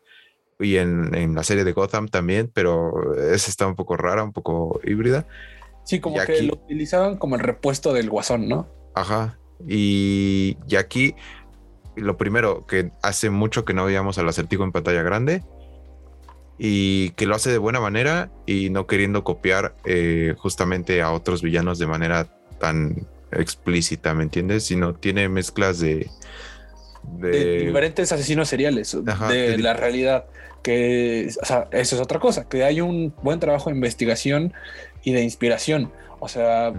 [0.60, 4.80] y en, la serie de Gotham también, pero esa está un poco rara, un poco
[4.84, 5.26] híbrida.
[5.84, 8.68] Sí, como que lo utilizaban como el repuesto del guasón, ¿no?
[9.00, 9.38] Ajá.
[9.66, 11.14] Y, y aquí,
[11.96, 15.42] lo primero, que hace mucho que no veíamos al acertijo en pantalla grande
[16.58, 21.40] y que lo hace de buena manera y no queriendo copiar eh, justamente a otros
[21.40, 22.26] villanos de manera
[22.58, 24.64] tan explícita, ¿me entiendes?
[24.64, 26.10] Sino tiene mezclas de...
[27.04, 28.94] De, diferentes asesinos seriales
[29.30, 30.26] de, la realidad
[30.62, 34.52] que o sea, eso es otra cosa que hay un buen trabajo de investigación
[35.04, 36.74] y de inspiración o sea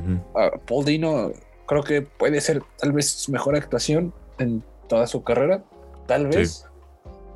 [0.67, 1.31] Paul Dino
[1.69, 5.63] creo que puede ser tal vez su mejor actuación en toda su carrera
[6.05, 6.65] tal vez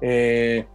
[0.02, 0.66] eh,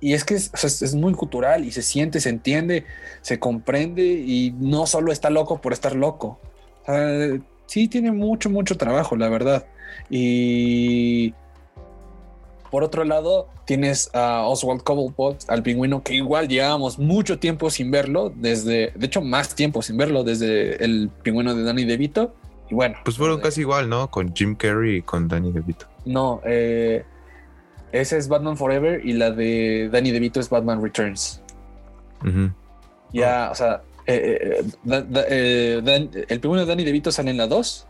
[0.00, 2.84] y es que es, muy cultural y se siente, se entiende,
[3.20, 6.38] se comprende y no solo está loco por estar loco.
[7.66, 9.66] sí tiene mucho, mucho trabajo, la verdad.
[10.08, 11.34] Y
[12.70, 17.90] por otro lado, tienes a Oswald Cobblepot, al pingüino, que igual llevábamos mucho tiempo sin
[17.90, 22.34] verlo, desde, de hecho, más tiempo sin verlo, desde el pingüino de Danny DeVito.
[22.70, 22.96] Y bueno.
[23.04, 24.10] Pues fueron casi igual, ¿no?
[24.10, 25.86] Con Jim Carrey y con Danny DeVito.
[26.04, 27.04] No, eh,
[27.92, 31.40] esa es Batman Forever y la de Danny DeVito es Batman Returns.
[33.12, 37.86] Ya, o sea, eh, eh, eh, el primero de Danny DeVito sale en la 2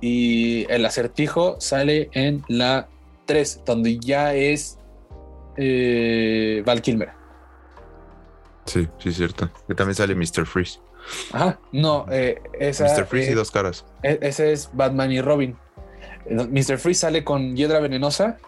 [0.00, 2.88] y el acertijo sale en la
[3.32, 4.78] 3, donde ya es
[6.66, 7.10] Val Kilmer.
[8.66, 9.50] Sí, sí, es cierto.
[9.66, 10.46] Que también sale Mr.
[10.46, 10.80] Freeze.
[11.32, 12.84] Ajá, no, esa.
[12.84, 13.06] Mr.
[13.06, 13.86] Freeze y dos caras.
[14.02, 15.56] E, ese es Batman y Robin.
[16.30, 16.78] Mr.
[16.78, 18.38] Freeze sale con Hiedra Venenosa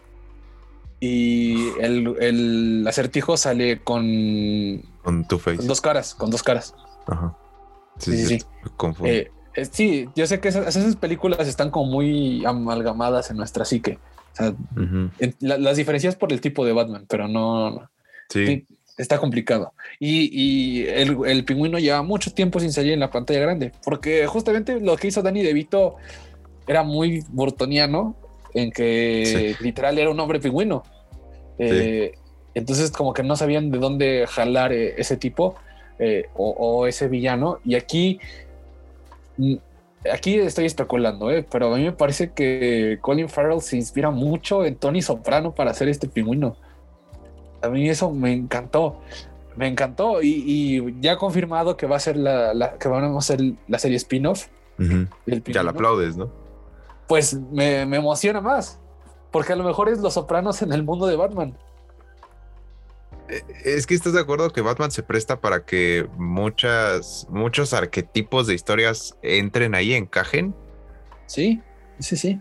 [1.01, 4.83] y el, acertijo sale con.
[5.03, 5.57] Con tu face.
[5.57, 6.75] Con dos caras, con dos caras.
[7.07, 7.37] Ajá.
[7.99, 8.39] Sí, sí.
[8.39, 8.47] sí.
[9.05, 13.99] Eh, eh, sí, yo sé que esas, películas están como muy amalgamadas en nuestra psique.
[14.35, 14.55] O sea,
[15.41, 17.89] las diferencias por el tipo de Batman, pero no.
[18.29, 18.67] Sí.
[18.97, 19.73] Está complicado.
[19.99, 24.97] Y, el, pingüino lleva mucho tiempo sin salir en la pantalla grande, porque justamente lo
[24.97, 25.97] que hizo Danny DeVito
[26.67, 28.17] era muy burtoniano,
[28.55, 30.85] en que literal era un hombre pingüino.
[31.59, 32.13] Eh,
[32.55, 35.57] entonces como que no sabían de dónde jalar eh, ese tipo
[35.99, 37.59] eh, o, ese villano.
[37.65, 38.21] Y aquí,
[39.37, 39.55] mm,
[40.13, 44.77] aquí estoy especulando, pero a mí me parece que Colin Farrell se inspira mucho en
[44.77, 46.57] Tony Soprano para hacer este pingüino.
[47.63, 49.01] A mí eso me encantó.
[49.57, 53.79] Me encantó y, ya confirmado que va a ser la, que vamos a hacer la
[53.79, 54.49] serie spin-off.
[55.47, 56.29] Ya la aplaudes, ¿no?
[57.07, 58.81] Pues me, me emociona más
[59.35, 61.59] porque a lo mejor es Los Sopranos en el mundo de Batman.
[63.29, 68.47] Eh, es que estás de acuerdo que Batman se presta para que muchas, muchos arquetipos
[68.47, 70.55] de historias entren ahí, encajen.
[71.27, 71.61] Sí,
[71.99, 72.41] sí, sí.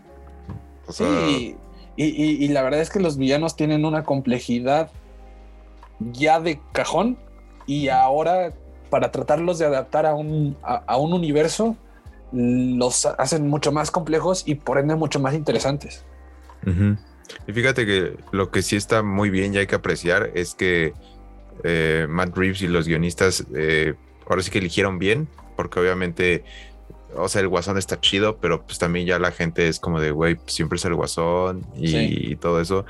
[0.90, 1.56] sí,
[1.96, 4.90] y, la verdad es que los villanos tienen una complejidad
[6.00, 7.16] ya de cajón
[7.66, 8.52] y ahora
[8.90, 11.76] para tratarlos de adaptar a un, a un universo
[12.34, 16.04] los hacen mucho más complejos y por ende mucho más interesantes.
[17.46, 20.92] Y fíjate que lo que sí está muy bien y hay que apreciar es que
[21.62, 23.94] eh, Matt Reeves y los guionistas eh,
[24.28, 26.44] ahora sí que eligieron bien, porque obviamente,
[27.14, 30.10] o sea, el guasón está chido, pero pues también ya la gente es como de,
[30.10, 32.84] güey, pues, siempre es el guasón y, todo eso.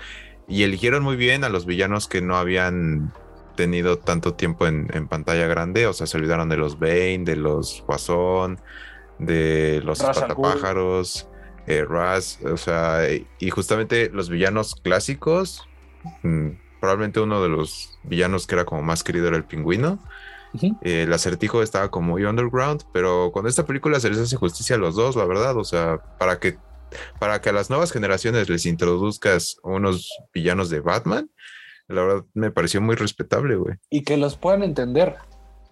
[0.49, 3.13] Y eligieron muy bien a los villanos que no habían
[3.57, 7.85] tenido tanto tiempo en, pantalla grande, o sea, se olvidaron de los Bane, de los
[7.87, 8.61] Guasón,
[9.19, 11.29] de los Espantapájaros,
[11.67, 13.01] eh, Raz, o sea,
[13.39, 15.67] y justamente los villanos clásicos,
[16.23, 16.51] mm,
[16.81, 19.99] probablemente uno de los villanos que era como más querido era el pingüino.
[20.83, 24.79] el acertijo estaba como muy underground, pero con esta película se les hace justicia a
[24.79, 25.57] los dos, la verdad.
[25.57, 26.59] O sea, para que,
[27.19, 31.29] para que a las nuevas generaciones les introduzcas unos villanos de Batman,
[31.89, 33.77] la verdad me pareció muy respetable, güey.
[33.91, 35.17] Y que los puedan entender.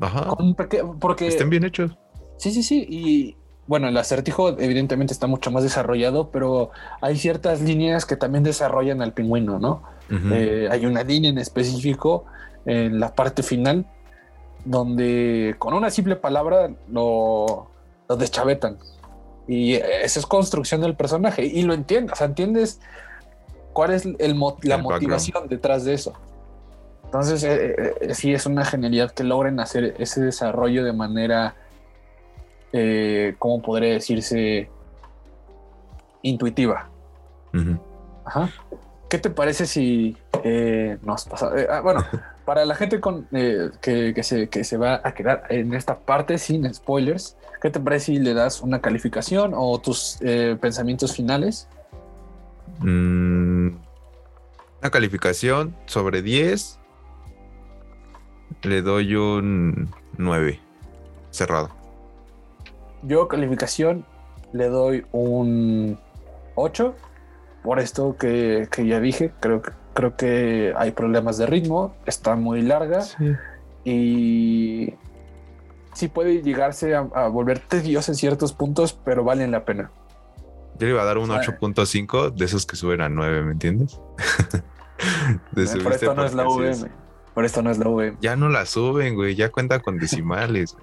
[0.00, 0.34] Ajá.
[0.58, 1.92] Porque estén bien hechos.
[2.38, 2.86] Sí, sí, sí.
[2.88, 6.70] Y bueno, el acertijo evidentemente está mucho más desarrollado, pero
[7.00, 9.82] hay ciertas líneas que también desarrollan al pingüino, ¿no?
[10.10, 12.26] Eh, hay una línea en específico
[12.66, 13.86] en la parte final
[14.64, 17.68] donde con una simple palabra lo,
[18.08, 18.76] lo deschavetan.
[19.48, 21.44] Y esa es construcción del personaje.
[21.44, 22.80] Y lo entiendes, o sea, entiendes
[23.72, 26.12] cuál es el, la motivación detrás de eso.
[27.04, 31.56] Entonces, eh, eh, sí es una genialidad que logren hacer ese desarrollo de manera,
[32.72, 34.70] eh, ¿cómo podría decirse?
[36.22, 36.88] Intuitiva.
[38.24, 38.50] Ajá.
[39.08, 41.52] ¿Qué te parece si eh, nos pasa?
[41.54, 42.02] Eh, ah, bueno,
[42.46, 46.38] para la gente con, eh, que, se, que se va a quedar en esta parte
[46.38, 50.18] sin spoilers, ¿qué te parece si le das una calificación o tus
[50.60, 51.68] pensamientos finales?
[52.78, 53.68] Mm,
[54.80, 56.78] una calificación sobre 10.
[58.62, 60.58] Le doy un 9.
[61.30, 61.81] Cerrado.
[63.02, 64.04] Yo calificación
[64.52, 65.98] le doy un
[66.54, 66.94] 8
[67.62, 69.62] por esto que, ya dije, creo,
[69.94, 73.04] creo que hay problemas de ritmo, está muy larga
[73.84, 74.94] y
[75.94, 79.90] sí puede llegarse a, volver tedioso en ciertos puntos, pero valen la pena.
[80.78, 84.00] Yo le iba a dar un 8.5 de esos que suben a 9, ¿me entiendes?
[85.82, 86.90] por esto no es la VM.
[87.34, 88.16] Por esto no es la VM.
[88.20, 89.34] Ya no la suben, güey.
[89.34, 90.76] Ya cuenta con decimales.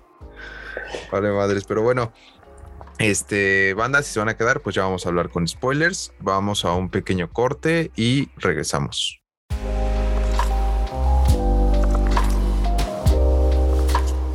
[1.11, 1.65] Vale, madres.
[1.65, 2.11] Pero bueno,
[2.99, 6.13] este, banda, si se van a quedar, pues ya vamos a hablar con spoilers.
[6.19, 9.19] Vamos a un pequeño corte y regresamos.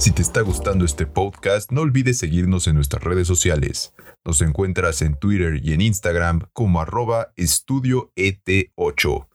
[0.04, 3.94] Si te está gustando este podcast, no olvides seguirnos en nuestras redes sociales.
[4.22, 9.28] Nos encuentras en Twitter y en Instagram como arroba estudio ET8.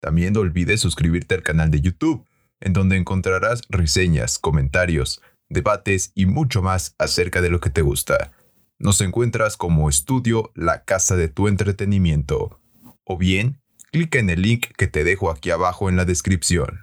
[0.00, 2.26] También no olvides suscribirte al canal de YouTube,
[2.60, 8.32] en donde encontrarás reseñas, comentarios, debates y mucho más acerca de lo que te gusta.
[8.78, 12.60] Nos encuentras como estudio La Casa de tu Entretenimiento.
[13.04, 16.82] O bien, clica en el link que te dejo aquí abajo en la descripción.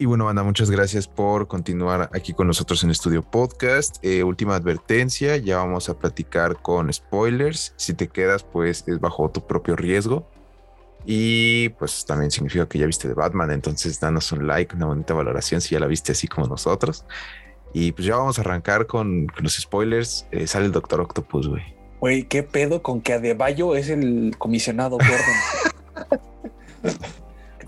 [0.00, 3.96] Y bueno, banda, muchas gracias por continuar aquí con nosotros en Estudio Podcast.
[4.02, 7.74] Eh, última advertencia, ya vamos a platicar con spoilers.
[7.76, 10.30] Si te quedas, pues es bajo tu propio riesgo.
[11.10, 15.14] Y pues también significa que ya viste de Batman, entonces danos un like, una bonita
[15.14, 17.06] valoración si ya la viste así como nosotros.
[17.72, 20.26] Y pues ya vamos a arrancar con, los spoilers.
[20.32, 21.62] Eh, sale el Doctor Octopus, güey.
[22.00, 26.94] Güey, ¿qué pedo con que Adebayo es el comisionado Gordon?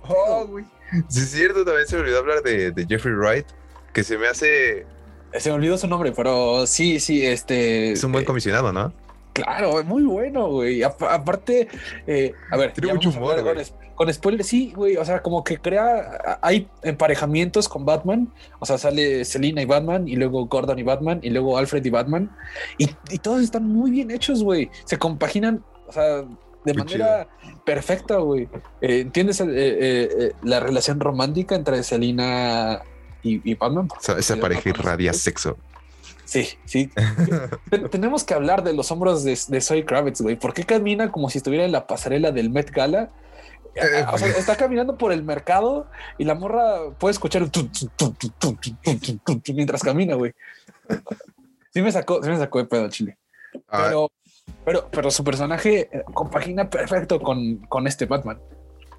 [0.07, 0.67] oh, güey.
[1.09, 3.47] Sí, es cierto, también se me olvidó hablar de, de Jeffrey Wright,
[3.95, 4.85] que se me hace...
[5.33, 7.93] Se me olvidó su nombre, pero sí, sí, este...
[7.93, 8.93] Es un buen eh, comisionado, ¿no?
[9.33, 10.83] Claro, muy bueno, güey.
[10.83, 11.69] aparte,
[12.07, 13.43] eh, a ver, tiene mucho humor.
[13.43, 13.57] Con,
[13.95, 14.97] con, spoiler, sí, güey.
[14.97, 18.33] O sea, como que crea, hay emparejamientos con Batman.
[18.59, 21.91] O sea, sale Selina y Batman, y luego Gordon y Batman, y luego Alfred y
[21.91, 22.37] Batman.
[22.79, 22.89] Y,
[23.19, 24.71] todos están muy bien hechos, güey.
[24.85, 26.25] Se compaginan, o sea,
[26.65, 27.29] de manera
[27.65, 28.49] perfecta, güey.
[28.81, 32.83] Eh, ¿Entiendes eh, la relación romántica entre Selina
[33.23, 33.89] y, Batman?
[34.19, 35.57] esa pareja irradia sexo.
[36.31, 36.89] Sí, sí.
[37.91, 40.37] Tenemos que hablar de los hombros de, de Zoe Kravitz, güey.
[40.37, 43.11] ¿Por qué camina como si estuviera en la pasarela del Met Gala?
[44.13, 47.51] O sea, está caminando por el mercado y la morra puede escuchar
[49.53, 50.33] mientras camina, güey.
[51.75, 53.19] Sí me sacó, sí me sacó de pedo Chile.
[53.69, 54.13] Pero,
[54.65, 58.39] pero, pero su personaje compagina perfecto con, con este Batman.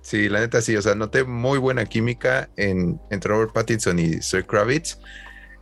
[0.02, 0.76] Sí, la neta sí.
[0.76, 5.00] O sea, noté muy buena química en, entre Robert Pattinson y Zoe Kravitz.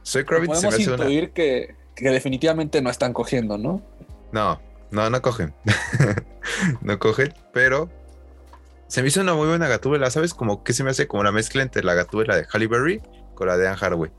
[0.04, 3.82] Soy Kravitz Podemos se intuir que, que, definitivamente no están cogiendo, ¿no?
[4.32, 5.54] No, no, no cogen.
[6.82, 7.90] no cogen, pero
[8.88, 10.34] se me hizo una muy buena gatúbela, ¿sabes?
[10.34, 13.02] Como que se me hace como una mezcla entre la gatúbela de Halle Berry
[13.36, 14.12] con la de Anne Hathaway.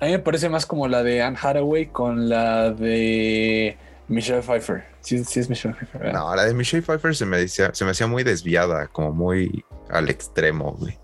[0.00, 3.76] A mí me parece más como la de Anne Hathaway con la de
[4.06, 4.84] Michelle Pfeiffer.
[5.00, 6.00] Sí, sí es Michelle Pfeiffer.
[6.00, 6.20] ¿verdad?
[6.20, 9.64] No, la de Michelle Pfeiffer se me, decía, se me hacía muy desviada, como muy
[9.90, 10.96] al extremo, güey.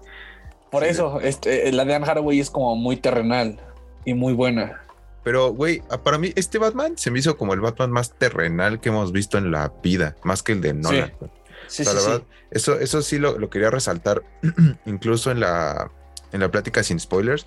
[0.75, 0.91] Por sí.
[0.91, 3.59] eso, este, la de Anne Hathaway es como muy terrenal
[4.05, 4.83] y muy buena.
[5.23, 8.81] Pero, güey, ah, para mí este Batman se me hizo como el Batman más terrenal
[8.81, 11.13] que hemos visto en la vida, más que el de Nolan.
[11.19, 11.31] güey.
[11.67, 12.09] Sí, O sea, sí, la sí.
[12.11, 14.23] verdad, eso, eso sí lo, lo quería resaltar,
[14.85, 15.91] incluso en la,
[16.33, 17.47] en la plática sin spoilers,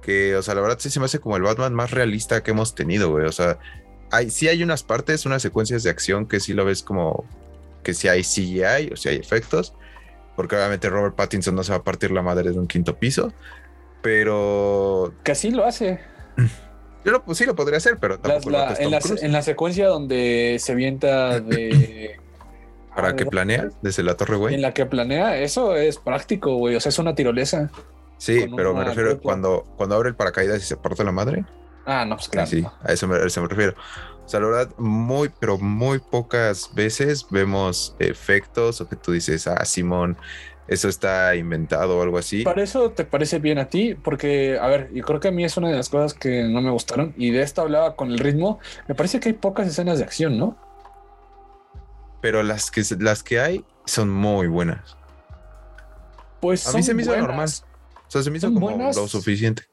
[0.00, 2.52] que, o sea, la verdad sí se me hace como el Batman más realista que
[2.52, 3.26] hemos tenido, güey.
[3.26, 3.58] O sea,
[4.10, 7.26] hay, sí hay unas partes, unas secuencias de acción que sí lo ves como
[7.82, 9.74] que sí hay CGI o sí hay efectos,
[10.36, 13.32] porque obviamente Robert Pattinson no se va a partir la madre de un quinto piso,
[14.02, 16.00] pero Que así lo hace.
[17.04, 19.32] yo lo, pues sí lo podría hacer, pero tampoco la- lo haces en, la, en
[19.32, 22.18] la secuencia donde se vienta de.
[22.94, 24.54] para Ah, que ¿de planea desde la torre, güey.
[24.54, 26.74] En la que planea, eso es práctico, güey.
[26.74, 27.70] O sea, es una tirolesa.
[28.18, 31.44] Sí, pero me refiero cuando, cuando abre el paracaídas y se parte la madre.
[31.86, 32.46] Ah, no, pues claro.
[32.46, 33.74] Sí, a eso me, a eso me refiero.
[34.30, 39.48] O sea, la verdad, muy, pero muy pocas veces vemos efectos o que tú dices,
[39.48, 40.16] ah, Simón,
[40.68, 42.44] eso está inventado o algo así.
[42.44, 45.42] Para eso te parece bien a ti, porque, a ver, yo creo que a mí
[45.44, 48.20] es una de las cosas que no me gustaron, y de esto hablaba con el
[48.20, 48.60] ritmo.
[48.86, 50.56] Me parece que hay pocas escenas de acción, ¿no?
[52.20, 54.96] Pero las que, las que hay son muy buenas.
[56.40, 57.26] Pues A mí se me hizo buenas.
[57.26, 57.48] normal.
[58.06, 58.94] O sea, se me hizo Son como buenas.
[58.94, 59.64] lo suficiente.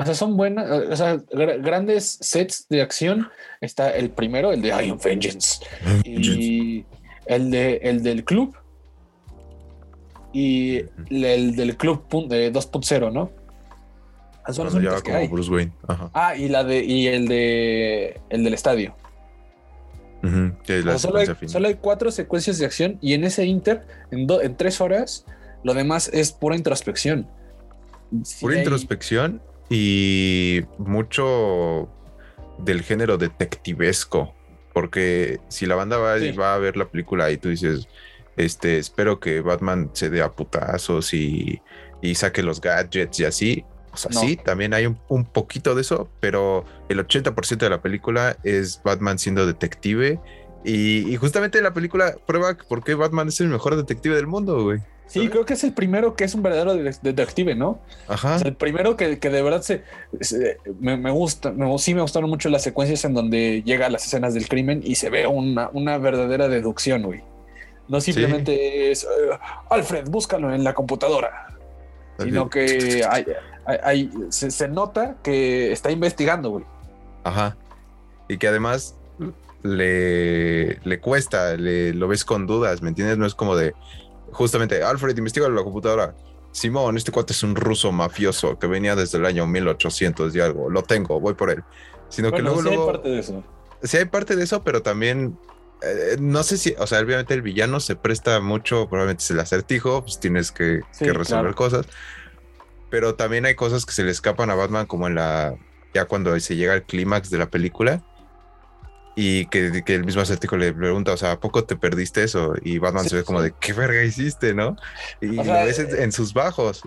[0.00, 3.28] O sea, son buenas, o sea, gra- grandes sets de acción.
[3.60, 5.64] Está el primero, el de I Am Vengeance,
[6.04, 6.84] y
[7.26, 8.56] el de el del club
[10.32, 13.30] y el del club pun- de 2.0, ¿no?
[14.46, 15.28] Las lleva que como hay.
[15.28, 15.72] Bruce Wayne.
[15.86, 16.10] Ajá.
[16.14, 18.94] Ah, y la de y el de el del estadio.
[20.22, 20.28] O
[20.98, 24.54] sea, solo, hay, solo cuatro secuencias de acción y en ese inter, en, do- en
[24.56, 25.24] tres horas,
[25.62, 27.26] lo demás es pura introspección.
[28.24, 29.40] Sí Pura hay- introspección
[29.70, 31.88] y mucho
[32.58, 34.34] del género detectivesco.
[34.74, 36.32] Porque si la banda va, Sí.
[36.32, 37.88] va a ver la película y tú dices,
[38.36, 41.60] este, espero que Batman se dé a putazos y,
[42.02, 43.64] y saque los gadgets y así.
[43.92, 44.20] O sea, No.
[44.20, 48.80] sí, también hay un, un poquito de eso, pero el 80% de la película es
[48.84, 50.20] Batman siendo detective.
[50.64, 54.62] Y, y justamente la película prueba por qué Batman es el mejor detective del mundo,
[54.62, 54.78] güey.
[55.10, 57.80] Sí, creo que es el primero que es un verdadero de- detective, ¿no?
[58.06, 58.36] Ajá.
[58.36, 59.82] O sea, el primero que, que de verdad se,
[60.20, 63.90] se- me, me gusta, me- sí me gustaron mucho las secuencias en donde llega a
[63.90, 67.22] las escenas del crimen y se ve una, una verdadera deducción, güey.
[67.88, 69.06] No simplemente es eh,
[69.68, 71.48] Alfred, búscalo en la computadora,
[72.20, 73.26] sino que hay,
[73.66, 76.64] hay- hay- se, se nota que está investigando, güey.
[77.24, 77.56] Ajá.
[78.28, 78.94] Y que además
[79.62, 83.18] le, le cuesta, le, lo ves con dudas, ¿me entiendes?
[83.18, 83.74] No es como de,
[84.32, 86.14] justamente, Alfred, investiga la computadora.
[86.52, 90.68] Simón, este cuate es un ruso mafioso que venía desde el año 1800 y algo.
[90.68, 91.62] Lo tengo, voy por él.
[92.08, 93.44] Sino que luego, sí hay parte de eso.
[93.82, 95.38] sí hay parte de eso, pero también,
[95.82, 99.38] eh, no sé si, o sea, obviamente el villano se presta mucho, probablemente es el
[99.38, 101.56] acertijo, pues tienes que, Sí, que resolver claro.
[101.56, 101.86] cosas.
[102.90, 105.54] Pero también hay cosas que se le escapan a Batman, como en la,
[105.94, 108.02] ya cuando se llega al clímax de la película.
[109.16, 112.54] Y que, que el mismo acertijo le pregunta, o sea, ¿a poco te perdiste eso?
[112.62, 113.46] Y Batman Sí, se ve como sí.
[113.46, 114.76] de, ¿qué verga hiciste, no?
[115.20, 116.82] Y O sea, lo ves en, en sus bajos.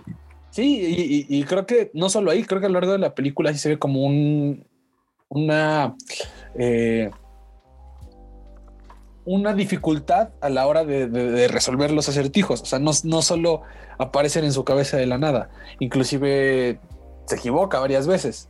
[0.50, 1.02] Sí, y,
[1.36, 3.52] y- y creo que no solo ahí, creo que a lo largo de la película
[3.52, 4.66] sí se ve como un
[5.28, 5.94] una
[6.56, 7.10] eh,
[9.26, 12.60] una dificultad a la hora de, de- de resolver los acertijos.
[12.62, 13.62] O sea, no, no solo
[13.98, 16.78] aparecen en su cabeza de la nada, inclusive
[17.26, 18.48] se equivoca varias veces.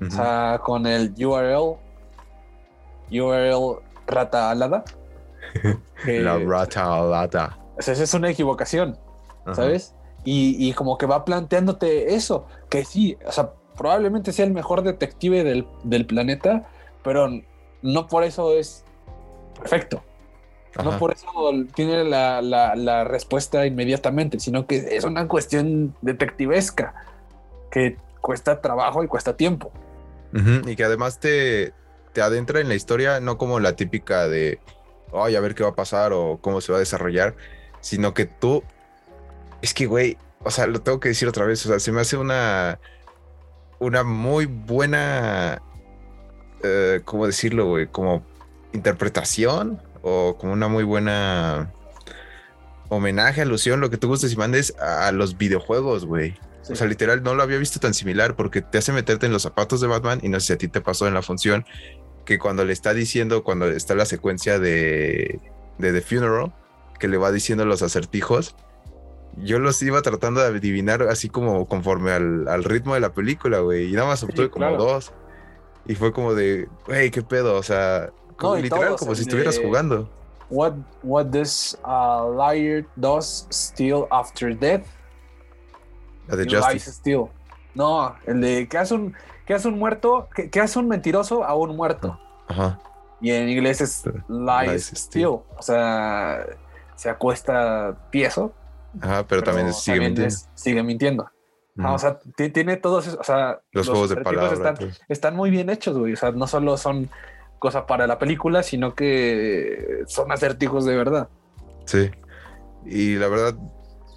[0.00, 1.76] O sea, con el URL,
[3.10, 4.84] URL rata alada.
[6.04, 7.58] que- la rata alada.
[7.78, 8.98] o sea, esa es una equivocación.
[9.44, 9.54] Ajá.
[9.54, 9.94] ¿sabes?
[10.24, 14.82] Y, y como que va planteándote eso, que sí, o sea, probablemente sea el mejor
[14.82, 16.66] detective del, del planeta,
[17.02, 17.28] pero
[17.82, 18.84] no por eso es
[19.58, 20.02] perfecto.
[20.84, 21.26] No por eso
[21.74, 26.94] tiene la, la- la respuesta inmediatamente, sino que es una cuestión detectivesca
[27.70, 29.72] que cuesta trabajo y cuesta tiempo.
[30.66, 31.72] Y que además te,
[32.18, 34.58] te adentra en la historia, no como la típica de,
[35.14, 37.36] ay, a ver qué va a pasar o cómo se va a desarrollar,
[37.80, 38.64] sino que tú,
[39.62, 42.00] es que, güey, o sea, lo tengo que decir otra vez, o sea, se me
[42.00, 42.80] hace una,
[43.78, 45.62] una muy buena,
[46.64, 47.86] eh, ¿cómo decirlo, güey?
[47.86, 48.24] Como
[48.72, 51.72] interpretación o como una muy buena
[52.88, 56.34] homenaje, alusión, lo que tú gustes y mandes a los videojuegos, güey.
[56.68, 59.42] O sea, literal, no lo había visto tan similar porque te hace meterte en los
[59.42, 61.64] zapatos de Batman y no sé si a ti te pasó en la función
[62.28, 65.40] que cuando le está diciendo, cuando está la secuencia de,
[65.78, 66.52] de The Funeral,
[67.00, 68.54] que le va diciendo los acertijos,
[69.38, 73.88] yo los iba tratando de adivinar así como conforme al, ritmo de la película, güey.
[73.88, 75.10] Y nada más obtuve como dos.
[75.86, 77.56] Y fue como de, güey, qué pedo.
[77.56, 78.10] O sea,
[78.60, 80.10] literal, como si estuvieras jugando.
[80.50, 84.84] What, what does a liar does steal after death?
[86.26, 86.92] La de Justice.
[86.92, 87.30] Steal.
[87.74, 89.14] No, el de que hace un,
[89.48, 92.20] que hace un muerto, que, hace un mentiroso a un muerto.
[92.48, 92.78] Ajá.
[93.18, 95.40] Y en inglés es lies, steal.
[95.56, 96.44] O sea,
[96.94, 98.52] se acuesta tieso
[99.00, 100.34] Ajá, pero, también sigue mintiendo.
[100.54, 101.30] sigue mintiendo.
[101.82, 102.18] o sea,
[102.52, 104.78] tiene todos esos, o sea, los, juegos de palabras
[105.08, 106.12] están, muy bien hechos, güey.
[106.12, 107.08] O sea, no solo son
[107.58, 111.30] cosas para la película, sino que son acertijos de verdad.
[111.86, 112.10] Sí.
[112.84, 113.56] Y la verdad,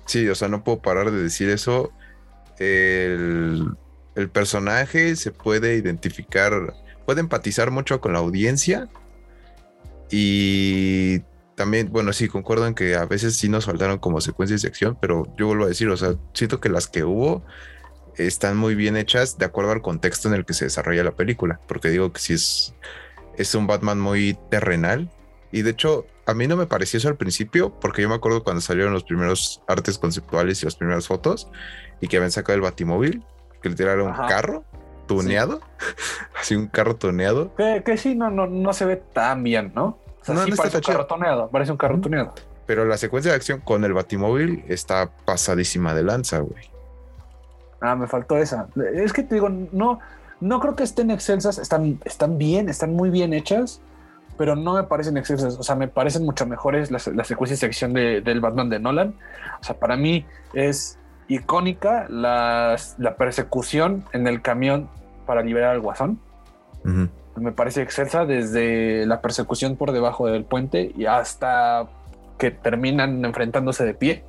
[0.07, 1.93] sí, o sea, no puedo parar de decir eso.
[2.59, 3.77] El,
[4.16, 6.74] el personaje se puede identificar,
[7.05, 8.89] puede empatizar mucho con la audiencia
[10.09, 11.22] y
[11.55, 14.97] también, bueno, sí, concuerdo en que a veces sí nos faltaron como secuencias de acción,
[14.99, 17.43] pero yo vuelvo a decir, o sea, siento que las que hubo
[18.18, 21.59] están muy bien hechas de acuerdo al contexto en el que se desarrolla la película,
[21.68, 22.74] porque digo que sí es,
[23.38, 25.09] es un Batman muy terrenal.
[25.51, 28.43] Y de hecho, a mí no me pareció eso al principio, porque yo me acuerdo
[28.43, 31.49] cuando salieron los primeros artes conceptuales y las primeras fotos,
[31.99, 33.24] y que habían sacado el Batimóvil,
[33.62, 34.64] que literal era un carro
[35.07, 35.62] tuneado,
[36.39, 37.53] así un carro tuneado.
[37.55, 39.97] Que, que sí, no, no, no se ve tan bien, ¿no?
[40.28, 42.34] no, no parece un carro toneado, parece un carro toneado.
[42.66, 46.72] Pero la secuencia de acción con el Batimóvil está pasadísima de lanza, güey.
[47.82, 48.68] Ah, me faltó esa.
[48.93, 49.99] Es que te digo, no,
[50.39, 53.82] no creo que estén excelsas, están, están bien, están muy bien hechas,
[54.38, 55.57] pero no me parecen excelsas.
[55.57, 59.16] O sea, me parecen mucho mejores las, secuencias de acción del Batman de Nolan.
[59.59, 60.97] O sea, para mí es
[61.36, 64.89] icónica la, la persecución en el camión
[65.25, 66.19] para liberar al guasón
[67.36, 71.88] me parece excelsa desde la persecución por debajo del puente y hasta
[72.38, 74.23] que terminan enfrentándose de pie.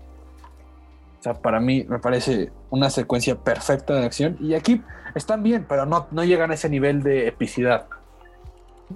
[1.20, 4.82] O sea, para mí me parece una secuencia perfecta de acción y aquí
[5.14, 7.86] están bien, pero no, no llegan a ese nivel de epicidad.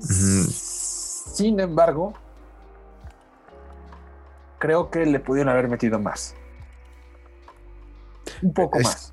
[0.00, 2.14] Sin embargo,
[4.58, 6.34] creo que le pudieron haber metido más.
[8.42, 9.12] Un poco más.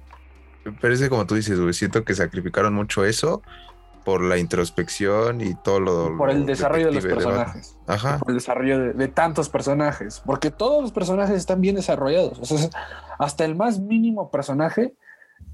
[0.82, 3.42] Pero es como tú dices, siento que sacrificaron mucho eso
[4.04, 6.18] por la introspección y todo lo.
[6.18, 7.78] Por el desarrollo de los personajes.
[7.88, 8.20] Ajá.
[8.20, 10.22] Por el desarrollo de, tantos personajes.
[10.26, 12.40] Porque todos los personajes están bien desarrollados.
[12.40, 12.70] O sea,
[13.18, 14.96] hasta el más mínimo personaje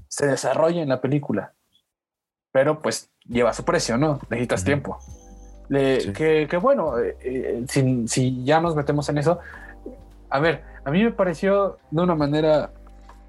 [0.08, 1.54] se desarrolla en la película.
[2.52, 4.20] Pero pues lleva su precio, ¿no?
[4.30, 4.98] Necesitas tiempo.
[5.68, 9.38] que, bueno, eh, eh, si, si ya nos metemos en eso.
[10.28, 12.72] A ver, a mí me pareció de una manera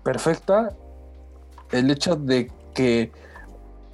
[0.04, 0.72] perfecta
[1.72, 3.12] el hecho de que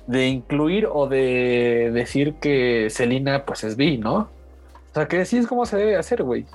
[0.08, 4.16] de incluir o de decir que Selina pues es bi, ¿no?
[4.18, 6.46] O sea, que sí es como se debe hacer, güey.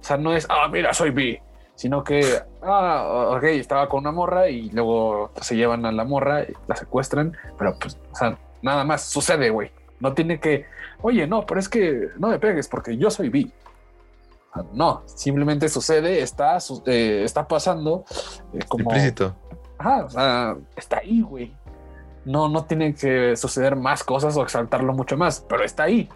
[0.00, 1.38] O sea, no es, ah, mira, soy bi,
[1.74, 2.24] sino que,
[2.62, 7.36] ah, ok, estaba con una morra y luego se llevan a la morra, la secuestran,
[7.56, 9.70] pero pues, o sea, nada más sucede, güey.
[10.00, 10.66] No tiene que,
[11.02, 13.50] oye, no, pero es que no me pegues porque yo soy bi.
[14.72, 18.04] No, simplemente sucede, está, eh, está pasando
[18.52, 18.84] eh, como...
[18.84, 19.34] Implícito.
[19.78, 21.54] Ajá, o sea, está ahí, güey
[22.28, 26.08] no, no tiene que suceder más cosas o exaltarlo mucho más, pero está ahí.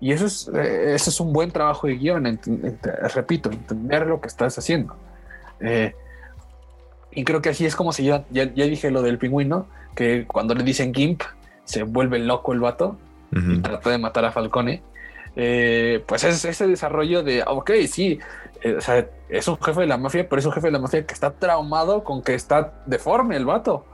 [0.00, 2.38] Y eso es, eh, eso es un buen trabajo de guion,
[3.14, 4.96] repito, entender lo que estás haciendo.
[5.60, 5.94] Eh,
[7.10, 9.66] y creo que así es como se ya, ya, dije lo del pingüino,
[9.96, 11.22] que cuando le dicen Gimp,
[11.64, 12.96] se vuelve loco el vato
[13.32, 14.82] y trata de matar a Falcone.
[15.36, 18.18] Eh, pues es ese desarrollo de, ok, sí,
[19.28, 21.32] es un jefe de la mafia, pero es un jefe de la mafia que está
[21.32, 23.84] traumado con que está deforme el vato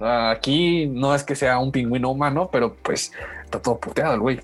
[0.00, 3.12] aquí no es que sea un pingüino humano, pero pues
[3.44, 4.40] está todo puteado el güey.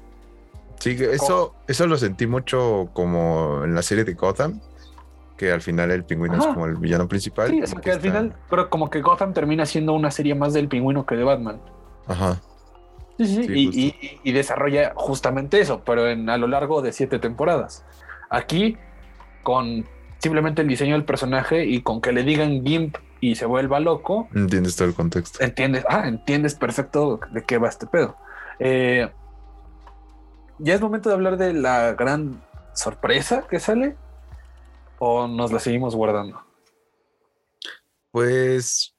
[0.79, 4.61] Sí, eso, eso lo sentí mucho como en la serie de Gotham,
[5.37, 7.51] que al final el pingüino es como el villano principal.
[7.51, 10.69] Sí, es que, al final, pero como que Gotham termina siendo una serie más del
[10.69, 11.61] pingüino que de Batman.
[12.07, 12.41] Ajá.
[13.27, 13.95] Sí, sí,
[14.25, 17.85] y, desarrolla justamente eso, pero en, a lo largo de siete temporadas.
[18.31, 18.79] Aquí,
[19.43, 19.87] con
[20.19, 24.29] simplemente el diseño del personaje y con que le digan GIMP y se vuelva loco.
[24.35, 25.45] Entiendes todo el contexto.
[25.45, 28.17] Entiendes, ah, entiendes perfecto de qué va este pedo.
[28.59, 29.11] Eh,
[30.59, 32.43] ya es momento de hablar de la gran
[32.73, 33.97] sorpresa que sale
[34.99, 36.43] o nos la seguimos guardando.
[38.13, 38.95] Pues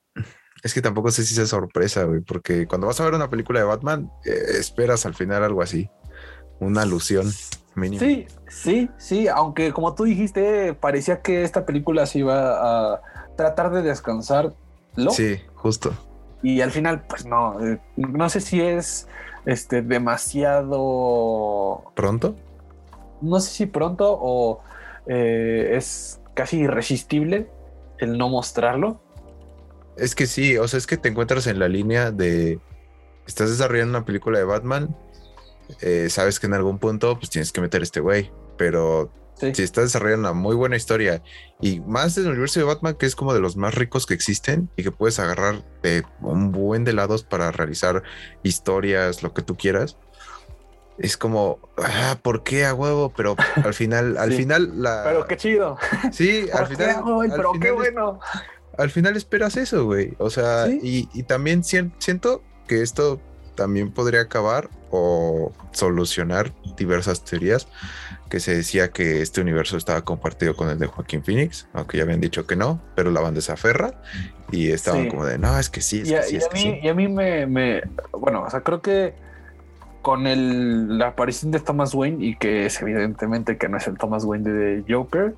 [0.64, 3.60] es que tampoco sé si sea sorpresa, güey, porque cuando vas a ver una película
[3.60, 5.90] de Batman, eh, esperas al final algo así,
[6.60, 7.32] una alusión
[7.76, 8.00] mínima.
[8.00, 13.02] Sí, sí, sí, aunque como tú dijiste, parecía que esta película se iba a
[13.36, 14.54] tratar de descansar.
[15.12, 15.94] Sí, justo.
[16.44, 19.08] Y al final, pues no, eh, no sé si es
[19.46, 20.72] este demasiado
[21.96, 22.36] pronto.
[23.22, 24.62] No sé si pronto o
[25.08, 27.50] eh, es casi irresistible
[28.00, 29.00] el no mostrarlo.
[29.98, 32.60] Es que sí, o sea, es que te encuentras en la línea de
[33.28, 34.96] estás desarrollando una película de Batman,
[35.82, 39.56] eh, sabes que en algún punto pues tienes que meter a este güey, pero Sí.
[39.56, 41.24] si estás desarrollando una muy buena historia
[41.62, 44.70] y más del universo de Batman que es como de los más ricos que existen
[44.76, 48.04] y que puedes agarrar de un buen de lados para realizar
[48.44, 49.98] historias, lo que tú quieras.
[51.00, 53.12] Es como, ah, ¿por qué a huevo?
[53.16, 54.38] Pero al final, al Sí.
[54.38, 55.78] final la Pero qué chido.
[56.12, 58.20] sí, al ¿Por qué, final, al Pero qué es- bueno.
[58.78, 60.14] Al final esperas eso, güey.
[60.18, 60.80] O sea, Sí.
[60.82, 63.20] y, y también sien- siento que esto
[63.56, 67.68] también podría acabar o solucionar diversas teorías
[68.30, 72.04] que se decía que este universo estaba compartido con el de Joaquín Phoenix, aunque ya
[72.04, 74.02] habían dicho que no, pero la banda se aferra
[74.52, 75.10] y estaban Sí.
[75.10, 76.62] como de, no, es que sí, es Y que sí, y es a que mí,
[76.62, 76.80] sí.
[76.82, 77.82] y a mí me, me-
[78.14, 79.14] Bueno, o sea, creo que
[80.02, 83.98] con el, la aparición de Thomas Wayne y que es evidentemente que no es el
[83.98, 85.36] Thomas Wayne de Joker.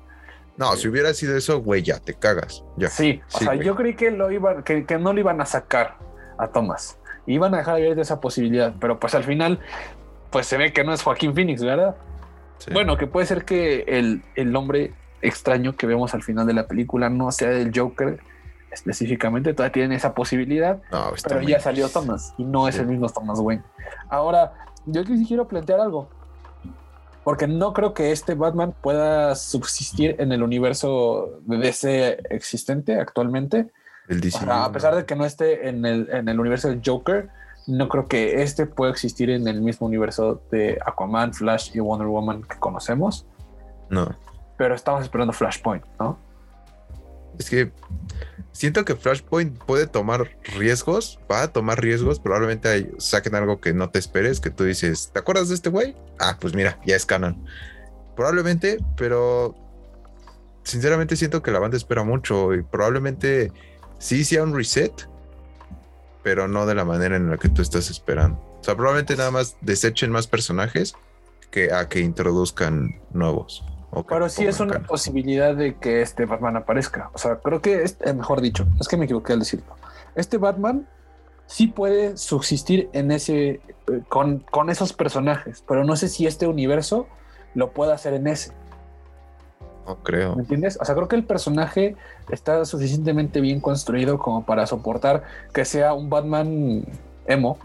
[0.56, 2.64] No, si hubiera sido eso, güey, ya te cagas.
[2.76, 2.88] Ya.
[2.88, 3.66] Sí, o Sí, sea, güey.
[3.66, 5.96] yo creí que, lo iban, que, que no lo iban a sacar
[6.38, 6.98] a Thomas.
[7.26, 9.58] Iban a dejar abierta esa posibilidad, pero pues al final,
[10.30, 11.96] pues se ve que no es Joaquín Phoenix, ¿verdad?
[12.58, 12.70] Sí.
[12.72, 14.92] Bueno, que puede ser que el, el hombre
[15.22, 18.20] extraño que vemos al final de la película no sea del Joker
[18.70, 23.08] específicamente, todavía tienen esa posibilidad, no, pero ya salió Thomas y no es el mismo
[23.08, 23.62] Thomas Wayne.
[24.08, 24.52] Ahora,
[24.84, 26.08] yo aquí sí quiero plantear algo,
[27.24, 33.70] porque no creo que este Batman pueda subsistir en el universo de DC existente actualmente.
[34.08, 34.38] El O DC.
[34.38, 37.30] sea, a pesar de que no esté en el, en el universo del Joker,
[37.66, 42.08] no creo que este pueda existir en el mismo universo de Aquaman, Flash y Wonder
[42.08, 43.26] Woman que conocemos.
[43.88, 44.14] No.
[44.58, 46.18] Pero estamos esperando Flashpoint, ¿no?
[47.38, 47.72] Es que
[48.52, 53.90] siento que Flashpoint puede tomar riesgos, va a tomar riesgos, probablemente saquen algo que no
[53.90, 55.96] te esperes, que tú dices, ¿te acuerdas de este güey?
[56.18, 57.44] Ah, pues mira, ya es canon.
[58.16, 59.54] Probablemente, pero
[60.62, 63.52] sinceramente siento que la banda espera mucho y probablemente
[63.98, 65.08] sí sea un reset,
[66.22, 68.38] pero no de la manera en la que tú estás esperando.
[68.60, 70.94] O sea, probablemente nada más desechen más personajes
[71.50, 73.62] que a que introduzcan nuevos.
[74.08, 77.10] Pero sí es una posibilidad de que este Batman aparezca.
[77.14, 79.76] O sea, creo que es, eh, mejor dicho, es que me equivoqué al decirlo.
[80.14, 80.86] Este Batman
[81.46, 83.60] sí puede subsistir en ese eh,
[84.08, 87.06] con, con esos personajes, pero no sé si este universo
[87.54, 88.52] lo puede hacer en ese.
[89.86, 90.34] No creo.
[90.34, 90.78] ¿Me entiendes?
[90.80, 91.94] O sea, creo que el personaje
[92.30, 95.22] está suficientemente bien construido como para soportar
[95.52, 96.84] que sea un Batman
[97.26, 97.58] emo,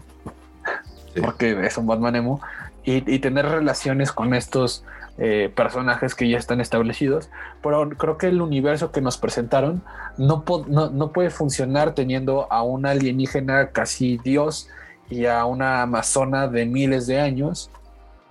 [1.14, 1.20] Sí.
[1.22, 2.40] porque es un Batman emo,
[2.84, 4.84] y, y tener relaciones con estos
[5.20, 7.30] eh, personajes que ya están establecidos.
[7.62, 9.82] Pero creo que el universo que nos presentaron
[10.16, 14.68] no, no, no puede funcionar teniendo a una alienígena casi dios
[15.08, 17.70] y a una amazona de miles de años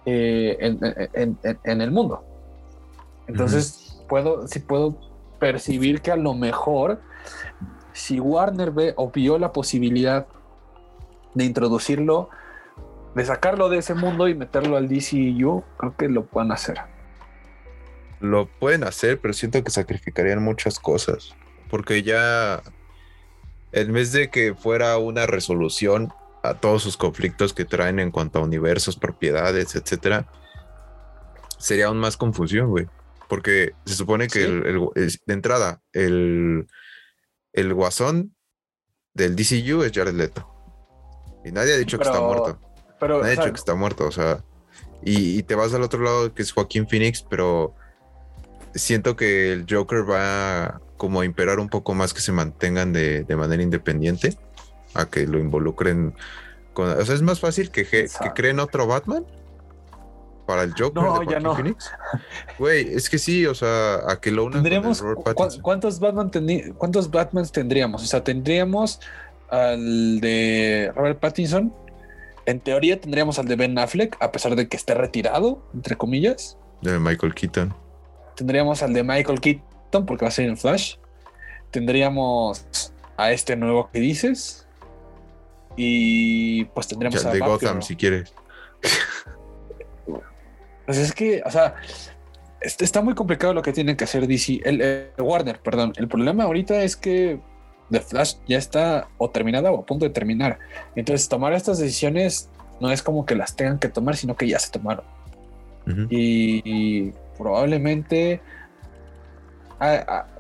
[0.06, 0.80] eh, en,
[1.14, 2.24] en- en- en el mundo.
[3.28, 4.96] Entonces, puedo, sí puedo
[5.40, 7.00] percibir que a lo mejor,
[7.94, 10.26] si Warner ve o vio la posibilidad
[11.36, 12.30] de introducirlo,
[13.16, 16.78] de sacarlo de ese mundo y meterlo al DCU, creo que lo pueden hacer.
[18.20, 21.36] Lo pueden hacer, pero siento que sacrificarían muchas cosas.
[21.70, 22.62] Porque ya,
[23.72, 26.10] en vez de que fuera una resolución
[26.43, 30.28] a todos sus conflictos que traen en cuanto a universos, propiedades, etcétera,
[31.57, 32.88] sería aún más confusión, güey.
[33.28, 34.45] Porque se supone que Sí.
[34.45, 36.68] el- el- es- de entrada, el,
[37.53, 38.36] el guasón
[39.14, 40.47] del DCU es Jared Leto.
[41.45, 42.60] Y nadie ha dicho que está muerto.
[43.00, 44.43] Pero, Nadie o sea, ha dicho que está muerto, o sea.
[45.04, 47.74] Y, y te vas al otro lado que es Joaquín Phoenix, pero
[48.76, 53.24] siento que el Joker va como a imperar un poco más que se mantengan de,
[53.24, 54.38] de manera independiente,
[54.93, 56.14] a que lo involucren
[56.74, 56.89] con.
[56.89, 59.26] O sea, es más fácil que, que creen otro Batman
[60.50, 61.56] para el Joker No, de ya Joaquín no.
[61.56, 61.91] Phoenix.
[62.58, 65.62] Güey, es que sí, o sea, a que lo unan con el tendríamos cu-.
[65.62, 66.32] ¿cuántos Batman
[66.76, 68.04] cuántos Batmans tendríamos?
[68.04, 69.00] O sea, tendríamos
[69.50, 71.72] al de Robert Pattinson.
[72.50, 76.58] En teoría tendríamos al de Ben Affleck, a pesar de que esté retirado, entre comillas.
[76.82, 77.76] De Michael Keaton.
[78.36, 80.95] Tendríamos al de Michael Keaton, porque va a ser en Flash.
[81.70, 82.66] Tendríamos
[83.18, 84.66] a este nuevo que dices.
[85.76, 87.39] Y pues tendríamos Ya, a de.
[87.39, 88.34] Gotham, si quieres.
[90.86, 91.76] Pues es que, o sea,
[92.62, 95.93] est- está muy complicado lo que tiene que hacer DC, el, eh, Warner, perdón.
[95.97, 97.39] El problema ahorita es que
[97.90, 100.60] The Flash ya está o terminada o a punto de terminar.
[100.96, 104.60] Entonces, tomar estas decisiones no es como que las tengan que tomar, sino que ya
[104.60, 105.06] se tomaron.
[106.12, 108.42] Y, y probablemente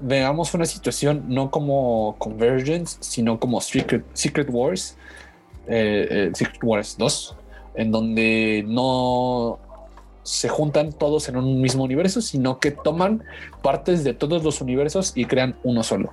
[0.01, 4.97] veamos una situación no como Convergence, sino como Secret, Secret Wars,
[5.67, 7.35] eh, eh, Secret Wars 2,
[7.75, 9.59] en donde no
[10.23, 13.23] se juntan todos en un mismo universo, sino que toman
[13.63, 16.11] partes de todos los universos y crean uno solo.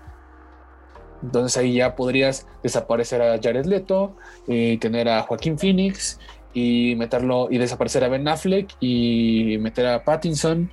[1.23, 6.19] Entonces ahí ya podrías desaparecer a Jared Leto y tener a Joaquín Phoenix
[6.53, 10.71] y meterlo y desaparecer a Ben Affleck y meter a Pattinson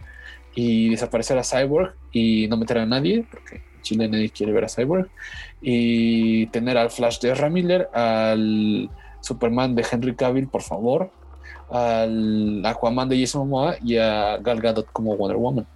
[0.56, 4.66] y desaparecer a Cyborg y no meter a nadie porque en Chile nadie quiere ver
[4.66, 5.10] a Cyborg
[5.62, 8.90] y tener al Flash de Ezra Miller, al
[9.22, 11.12] Superman de Henry Cavill, por favor,
[11.70, 15.68] al Aquaman de Jason Momoa y a Gal Gadot como Wonder Woman.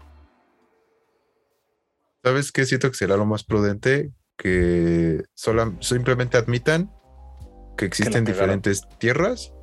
[2.23, 2.65] ¿Sabes qué?
[2.65, 5.25] Siento que será lo más prudente que
[5.79, 6.91] simplemente admitan
[7.75, 9.53] que existen diferentes tierras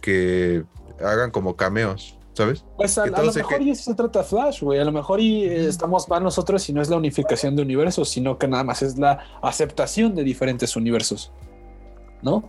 [0.00, 0.64] que
[1.00, 2.64] hagan como cameos, ¿sabes?
[2.76, 4.78] Pues a, lo mejor y eso se trata Flash, güey.
[4.78, 8.08] A lo mejor y eh, estamos para nosotros y no es la unificación de universos,
[8.08, 11.32] sino que nada más es la aceptación de diferentes universos,
[12.22, 12.48] ¿no?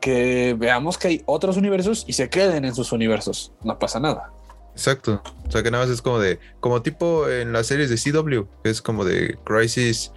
[0.00, 3.52] Que veamos que hay otros universos y se queden en sus universos.
[3.62, 4.32] No pasa nada.
[4.72, 5.22] Exacto.
[5.46, 8.46] O sea que nada más es como de, como tipo en las series de CW,
[8.62, 10.12] que es como de Crisis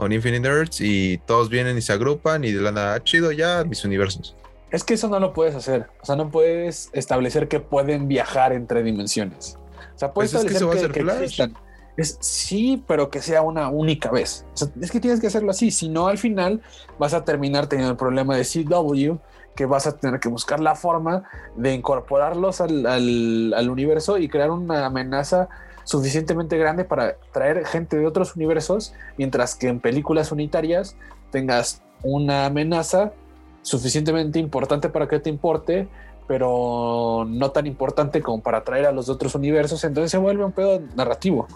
[0.00, 3.32] on Infinite Earths y todos vienen y se agrupan y de la nada, ah, chido
[3.32, 4.34] ya, mis universos.
[4.70, 5.88] Es que eso no lo puedes hacer.
[6.00, 9.58] O sea, no puedes establecer que pueden viajar entre dimensiones.
[9.94, 11.54] O sea, puedes pues establecer que, existan.
[11.96, 14.46] Es, sí, pero que sea una única vez.
[14.54, 15.70] O sea, es que tienes que hacerlo así.
[15.70, 16.62] Si no, al final
[16.98, 19.16] vas a terminar teniendo el problema de CW,
[19.54, 21.24] que vas a tener que buscar la forma
[21.56, 25.48] de incorporarlos al, al, al universo y crear una amenaza
[25.84, 30.96] suficientemente grande para traer gente de otros universos, mientras que en películas unitarias
[31.30, 33.12] tengas una amenaza
[33.62, 35.88] suficientemente importante para que te importe,
[36.26, 40.52] pero no tan importante como para traer a los otros universos, entonces se vuelve un
[40.52, 41.46] pedo narrativo.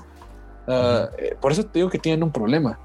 [0.67, 2.79] Ah, eh, por eso te digo que tienen un problema.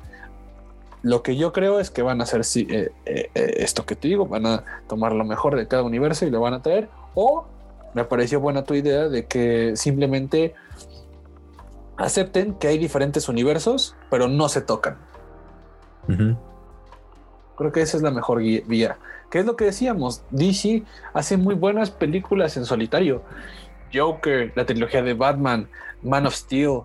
[1.01, 4.27] Lo que yo creo es que van a hacer eh, eh, esto que te digo,
[4.27, 7.45] van a tomar lo mejor de cada universo y lo van a traer, o
[7.93, 10.53] me pareció buena tu idea de que simplemente
[11.99, 14.97] acepten que hay diferentes universos, pero no se tocan.
[17.57, 18.97] Creo que esa es la mejor vía.
[19.29, 20.23] ¿Qué es lo que decíamos?
[20.31, 20.83] DC
[21.13, 23.21] hace muy buenas películas en solitario.
[23.93, 25.69] Joker, la trilogía de Batman,
[26.01, 26.81] Man of Steel,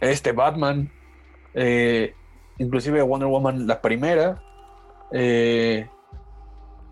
[0.00, 0.90] este Batman,
[1.52, 2.14] eh,
[2.58, 4.40] inclusive Wonder Woman la primera.
[5.12, 5.88] Eh,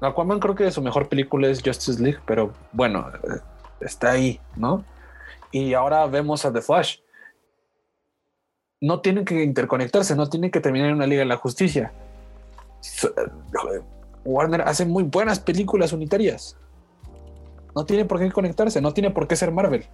[0.00, 3.40] Aquaman creo que su mejor película es Justice League, pero bueno, eh,
[3.80, 4.84] está ahí, ¿no?
[5.50, 6.98] Y ahora vemos a The Flash
[8.80, 11.92] no tienen que interconectarse, no tienen que terminar en una Liga de la Justicia.
[14.24, 16.56] Warner hace muy buenas películas unitarias.
[17.74, 19.84] No tiene por qué conectarse, no tiene por qué ser Marvel.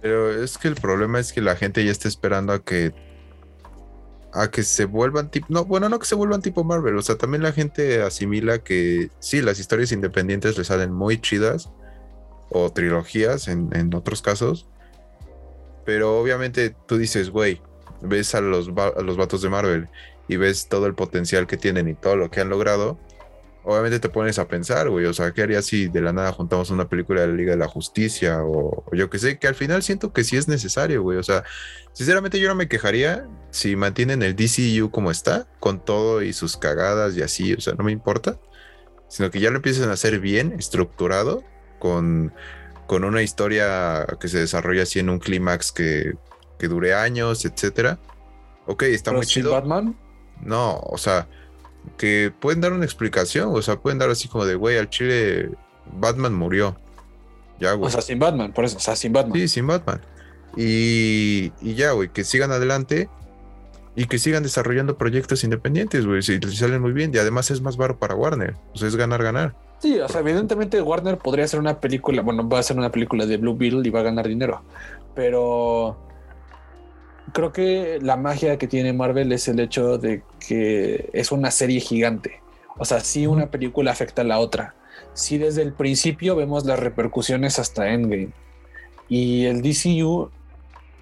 [0.00, 2.92] Pero es que el problema es que la gente ya está esperando a que
[4.32, 7.18] a que se vuelvan tipo no bueno no que se vuelvan tipo Marvel o sea
[7.18, 11.68] también la gente asimila que sí las historias independientes le salen muy chidas
[12.48, 14.68] o trilogías en, en otros casos
[15.84, 17.60] pero obviamente tú dices, güey,
[18.02, 19.88] ves a los, a los vatos de Marvel
[20.28, 22.98] y ves todo el potencial que tienen y todo lo que han logrado.
[23.62, 26.70] Obviamente te pones a pensar, güey, o sea, ¿qué haría si de la nada juntamos
[26.70, 29.82] una película de la Liga de la Justicia o, yo que sé, que al final
[29.82, 31.44] siento que sí es necesario, güey, o sea,
[31.92, 36.56] sinceramente yo no me quejaría si mantienen el DCU como está, con todo y sus
[36.56, 38.40] cagadas y así, o sea, no me importa,
[39.08, 41.44] sino que ya lo empiecen a hacer bien, estructurado,
[41.78, 42.32] con
[42.90, 46.14] con una historia que se desarrolla así en un clímax que,
[46.58, 48.00] dure años, etcétera.
[48.66, 49.52] Ok, está muy chido.
[49.52, 49.96] Batman?
[50.42, 51.28] No, o sea,
[51.96, 55.50] que pueden dar una explicación, o sea, pueden dar así como de, güey, al chile
[56.00, 56.76] Batman murió.
[57.60, 57.86] Ya, güey.
[57.86, 59.38] O sea, sin Batman, por eso, o sea, sin Batman.
[59.38, 60.00] Sí, sin Batman.
[60.56, 63.08] Y, y ya, güey, que sigan adelante
[63.94, 67.12] y que sigan desarrollando proyectos independientes, güey, si les salen muy bien.
[67.14, 69.69] Y además es más baro para Warner, o sea, es ganar, ganar.
[69.80, 73.24] Sí, o sea, evidentemente Warner podría hacer una película, bueno, va a hacer una película
[73.24, 74.60] de Blue Beetle y va a ganar dinero,
[75.14, 75.96] pero
[77.32, 81.80] creo que la magia que tiene Marvel es el hecho de que es una serie
[81.80, 82.40] gigante.
[82.76, 84.74] O sea, sí una película afecta a la otra.
[85.14, 88.30] Sí desde el principio vemos las repercusiones hasta Endgame.
[89.08, 90.30] Y el DCU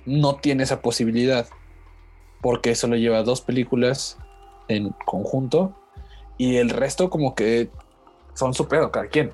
[0.07, 1.49] no tiene esa posibilidad
[2.41, 4.19] porque solo lleva dos películas
[4.69, 5.75] en conjunto
[6.37, 7.71] y el resto como que
[8.39, 9.33] son su pedo, cada quien.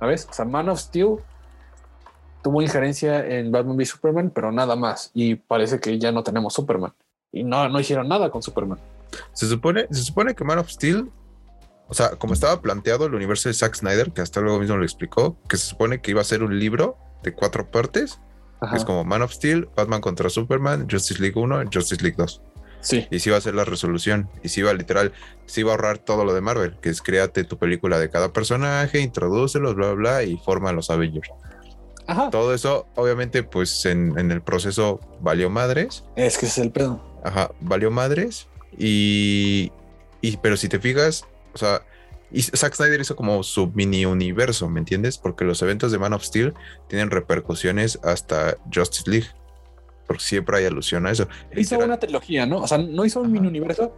[0.00, 0.26] ¿Sabes?
[0.30, 1.16] O sea, Man of Steel
[2.42, 5.10] tuvo injerencia en Batman v Superman, pero nada más.
[5.14, 6.92] Y parece que ya no tenemos Superman.
[7.32, 8.78] Y no, no hicieron nada con Superman.
[9.32, 11.10] Se supone, se supone que Man of Steel,
[11.88, 14.84] o sea, como estaba planteado el universo de Zack Snyder, que hasta luego mismo lo
[14.84, 18.20] explicó, que se supone que iba a ser un libro de cuatro partes.
[18.74, 22.42] es como Man of Steel, Batman contra Superman, Justice League 1 y Justice League 2.
[22.80, 23.06] Sí.
[23.10, 24.28] Y si iba a ser la resolución.
[24.42, 25.12] Y si iba literal,
[25.46, 28.32] si iba a ahorrar todo lo de Marvel, que es créate tu película de cada
[28.32, 31.28] personaje, introdúcelos, bla, bla, bla, y forma los Avengers.
[32.06, 32.30] Ajá.
[32.30, 36.04] Todo eso, obviamente, pues en, en el proceso valió madres.
[36.14, 37.02] Es que ese es el pedo.
[37.24, 38.46] Ajá, valió madres.
[38.78, 39.72] Y,
[40.20, 41.24] y pero si te fijas,
[41.54, 41.82] o sea,
[42.30, 45.18] y Zack Snyder hizo como su mini universo, ¿me entiendes?
[45.18, 46.54] Porque los eventos de Man of Steel
[46.88, 49.28] tienen repercusiones hasta Justice League.
[50.06, 51.26] Porque siempre hay alusión a eso.
[51.56, 52.58] Hizo una trilogía, ¿no?
[52.58, 53.32] O sea, no hizo un Ajá.
[53.34, 53.92] mini universo,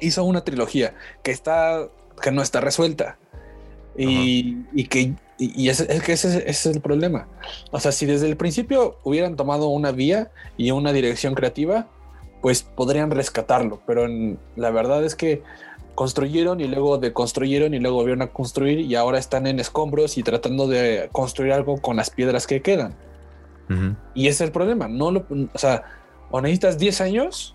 [0.00, 1.88] hizo una trilogía que está,
[2.22, 3.18] que no está resuelta.
[3.96, 7.26] Y, y que, y, es que ese, ese es el problema.
[7.72, 11.88] O sea, si desde el principio hubieran tomado una vía y una dirección creativa,
[12.40, 13.80] pues podrían rescatarlo.
[13.86, 15.42] Pero en- la verdad es que
[15.96, 20.22] construyeron y luego deconstruyeron y luego volvieron a construir y ahora están en escombros y
[20.22, 22.94] tratando de construir algo con las piedras que quedan.
[24.14, 24.88] Y ese es el problema.
[24.88, 25.82] No lo, o sea,
[26.30, 27.54] o necesitas 10 años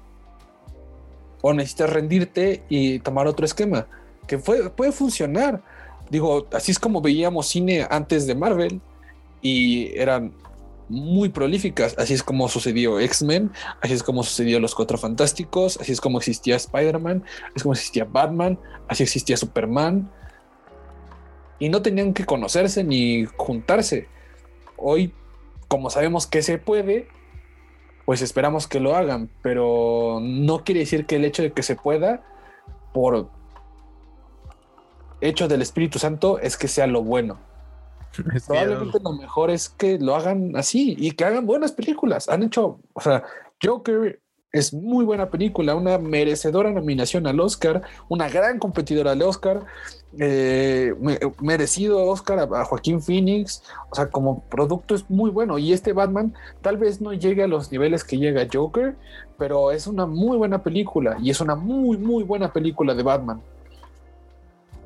[1.42, 3.88] o necesitas rendirte y tomar otro esquema
[4.28, 5.62] que fue- puede funcionar.
[6.10, 8.80] Digo, así es como veíamos cine antes de Marvel
[9.42, 10.34] y eran
[10.88, 11.96] muy prolíficas.
[11.98, 13.52] Así es como sucedió X-Men,
[13.82, 17.74] así es como sucedió Los Cuatro Fantásticos, así es como existía Spider-Man, así es como
[17.74, 20.10] existía Batman, así existía Superman.
[21.60, 24.08] Y no tenían que conocerse ni juntarse.
[24.78, 25.14] Hoy
[25.74, 27.08] como sabemos que se puede,
[28.06, 31.76] pues esperamos que lo hagan, pero no quiere decir que el hecho de que se
[31.76, 32.22] pueda,
[32.94, 33.32] por
[35.20, 37.40] hecho del Espíritu Santo, es que sea lo bueno.
[38.36, 42.30] Es Probablemente lo mejor es que lo hagan así y que hagan buenas películas.
[42.30, 43.24] Han hecho, o sea,
[43.60, 44.22] Joker
[44.54, 49.66] es muy buena película, una merecedora nominación al Oscar, una gran competidora al Oscar,
[50.20, 55.74] eh, me- merecido Oscar a, Joaquín Phoenix, o sea, como producto es muy bueno y
[55.74, 58.96] este Batman tal vez no llegue a los niveles que llega Joker,
[59.40, 63.42] pero es una muy buena película y es una muy, muy buena película de Batman.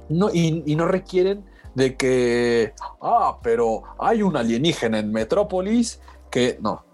[0.07, 1.43] No, y, y no requieren
[1.75, 5.99] de que, ah, pero hay un alienígena en Metrópolis
[6.31, 6.85] que no.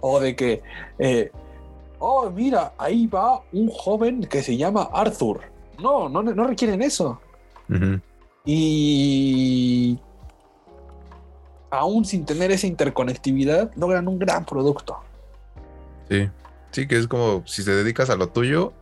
[0.00, 0.62] O de que,
[0.98, 1.30] eh,
[1.98, 5.40] oh, mira, ahí va un joven que se llama Arthur.
[5.78, 7.20] No, no, no requieren eso.
[8.44, 9.98] Y
[11.70, 14.98] aún sin tener esa interconectividad, logran un gran producto.
[16.08, 16.30] Sí.
[16.76, 18.74] Sí, que es como si te dedicas a lo tuyo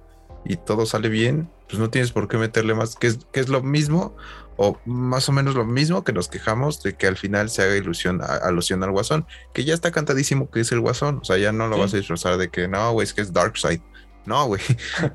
[0.45, 3.49] y todo sale bien, pues no tienes por qué meterle más, que es, que es
[3.49, 4.17] lo mismo
[4.57, 7.77] o más o menos lo mismo que nos quejamos de que al final se haga
[7.77, 11.39] ilusión, a- alusión al guasón, que ya está cantadísimo que es el guasón, o sea,
[11.39, 11.81] ya no lo Sí.
[11.83, 13.81] vas a disfrazar de que no, güey, es que es Darkseid.
[14.27, 14.63] No, güey,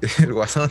[0.01, 0.69] es el guasón.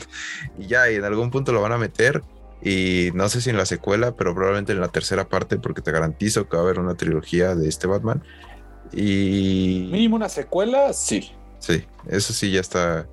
[0.58, 2.22] Y ya, y en algún punto lo van a meter.
[2.62, 5.90] Y no sé si en la secuela, pero probablemente en la tercera parte, porque te
[5.92, 8.22] garantizo que va a haber una trilogía de este Batman.
[8.92, 9.88] Y.
[9.90, 11.32] Mínimo una secuela, sí.
[11.58, 13.08] Sí, eso sí ya está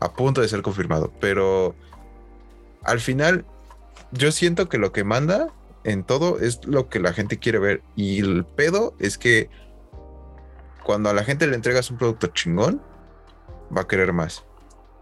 [0.00, 1.12] a punto de ser confirmado.
[1.20, 1.74] Pero
[2.86, 3.44] al final,
[4.12, 5.48] yo siento que lo que manda
[5.84, 7.82] en todo es lo que la gente quiere ver.
[7.94, 9.50] Y el pedo es que
[10.84, 12.80] cuando a la gente le entregas un producto chingón,
[13.76, 14.44] va a querer más.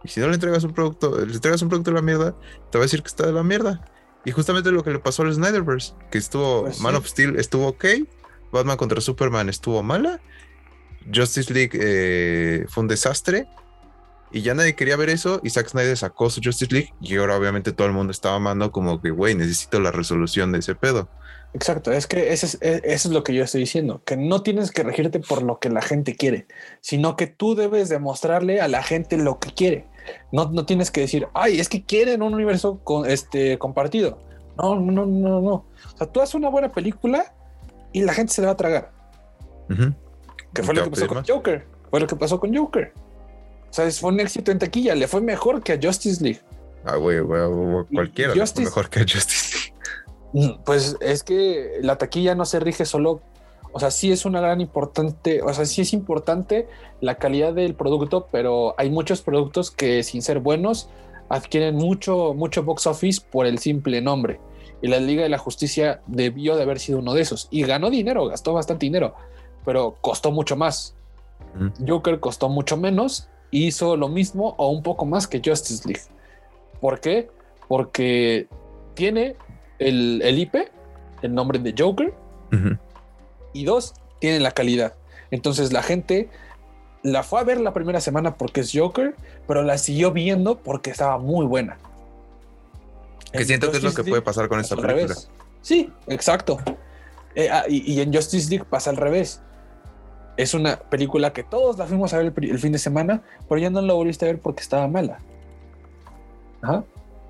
[0.02, 2.34] Y si no le entregas un producto, le entregas un producto de la mierda,
[2.70, 3.84] te va a decir que está de la mierda.
[4.24, 6.98] Y justamente lo que le pasó al Snyderverse, que estuvo Pues Man sí.
[6.98, 7.84] of Steel estuvo ok,
[8.52, 10.20] Batman contra Superman estuvo mala,
[11.14, 13.46] Justice League eh, fue un desastre
[14.34, 17.36] y ya nadie quería ver eso y Zack Snyder sacó su Justice League y ahora
[17.36, 21.08] obviamente todo el mundo estaba amando como que, güey, necesito la resolución de ese pedo.
[21.52, 24.42] Exacto, es que ese es, e- eso es lo que yo estoy diciendo, que no
[24.42, 26.48] tienes que regirte por lo que la gente quiere,
[26.80, 29.86] sino que tú debes demostrarle a la gente lo que quiere.
[30.32, 34.18] No, no tienes que decir, ay, es que quieren un universo con, este, compartido.
[34.58, 35.52] No, no, no, no, no.
[35.52, 37.32] O sea, tú haces una buena película
[37.92, 38.90] y la gente se la va a tragar.
[40.52, 41.30] Que fue lo que pasó con más.
[41.30, 41.66] Joker.
[41.88, 42.92] Fue lo que pasó con Joker.
[43.74, 46.38] O sea, fue un éxito en taquilla, le fue mejor que a Justice League.
[46.84, 47.18] Ah, güey,
[47.92, 49.74] cualquiera le fue Justice- mejor que a Justice League.
[50.32, 53.20] Mm, Pues es que la taquilla no se rige solo,
[53.72, 56.68] o sea, sí es una gran importante, o sea, sí es importante
[57.00, 60.88] la calidad del producto, pero hay muchos productos que sin ser buenos
[61.28, 64.38] adquieren mucho, mucho box office por el simple nombre.
[64.82, 67.48] Y la Liga de la Justicia debió de haber sido uno de esos.
[67.50, 69.16] Y ganó dinero, gastó bastante dinero,
[69.64, 70.94] pero costó mucho más.
[71.56, 71.72] Ujú.
[71.88, 76.02] Joker costó mucho menos, hizo lo mismo o un poco más que Justice League.
[76.80, 77.30] ¿Por qué?
[77.68, 78.48] Porque
[78.94, 79.36] tiene
[79.78, 80.56] el, el IP,
[81.22, 82.12] el nombre de Joker,
[83.52, 84.94] y dos, tiene la calidad.
[85.30, 86.28] Entonces la gente
[87.02, 89.14] la fue a ver la primera semana porque es Joker,
[89.46, 91.78] pero la siguió viendo porque estaba muy buena.
[93.32, 95.02] Que En siento que es lo que puede pasar con esta película.
[95.02, 95.28] revés.
[95.62, 96.58] Sí, exacto.
[97.34, 99.40] Eh, ah, y, y en Justice League pasa al revés.
[100.36, 103.70] Es una película que todos la fuimos a ver el, fin de semana, pero ya
[103.70, 105.18] no la volviste a ver porque estaba mala.
[106.62, 106.84] Ajá.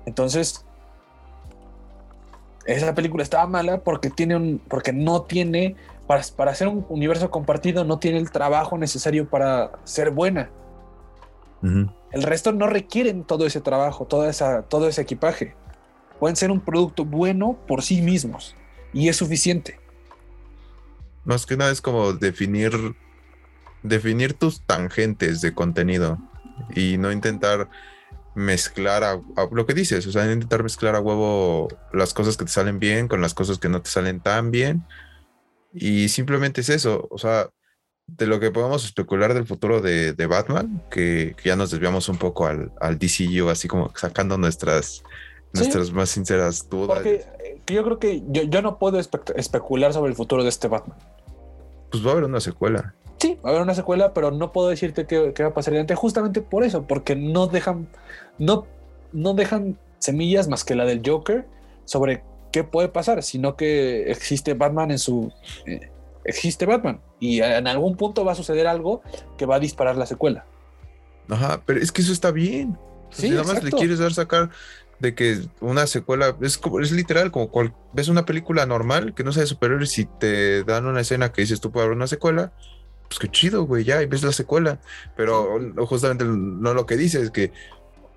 [0.05, 0.65] Entonces,
[2.65, 5.75] esa película estaba mala porque tiene un, porque no tiene
[6.07, 10.49] para, para hacer un universo compartido no tiene el trabajo necesario para ser buena.
[12.11, 15.55] El resto no requieren todo ese trabajo, toda esa, todo ese equipaje.
[16.19, 18.55] Pueden ser un producto bueno por sí mismos
[18.93, 19.79] y es suficiente.
[21.25, 22.95] Más que nada es como definir
[23.85, 26.17] definir tus tangentes de contenido
[26.75, 27.69] y no intentar
[28.33, 29.21] mezclar a,
[29.51, 33.07] lo que dices, o sea, intentar mezclar a huevo las cosas que te salen bien
[33.07, 34.83] con las cosas que no te salen tan bien.
[35.73, 37.49] Y simplemente es eso, o sea,
[38.07, 42.45] de lo que podemos especular del futuro de, Batman, que, ya nos desviamos un poco
[42.45, 45.03] al, al DCU, así como sacando nuestras,
[45.53, 46.97] nuestras más sinceras dudas.
[46.97, 50.67] Porque eh, yo creo que yo, yo no puedo especular sobre el futuro de este
[50.67, 50.97] Batman.
[51.91, 52.95] Pues va a haber una secuela.
[53.17, 55.95] Sí, va a haber una secuela, pero no puedo decirte qué, va a pasar adelante
[55.95, 57.87] justamente por eso, porque no dejan,
[58.37, 58.67] no,
[59.13, 61.47] no dejan semillas más que la del Joker
[61.85, 65.31] sobre qué puede pasar, sino que existe Batman en su...
[65.65, 65.91] Eh,
[66.25, 69.01] existe Batman y en algún punto va a suceder algo
[69.37, 70.45] que va a disparar la secuela.
[71.29, 72.77] Ajá, pero es que eso está bien.
[73.11, 74.49] si nada más le quieres dar sacar
[74.99, 79.23] de que una secuela es como es literal como cual, ves una película normal que
[79.23, 82.07] no sea de superhéroes y te dan una escena que dices tú puedes haber una
[82.07, 82.53] secuela
[83.07, 84.79] pues qué chido güey ya y ves la secuela.
[85.15, 87.51] Pero justamente no lo que dice es que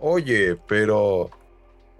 [0.00, 1.30] oye pero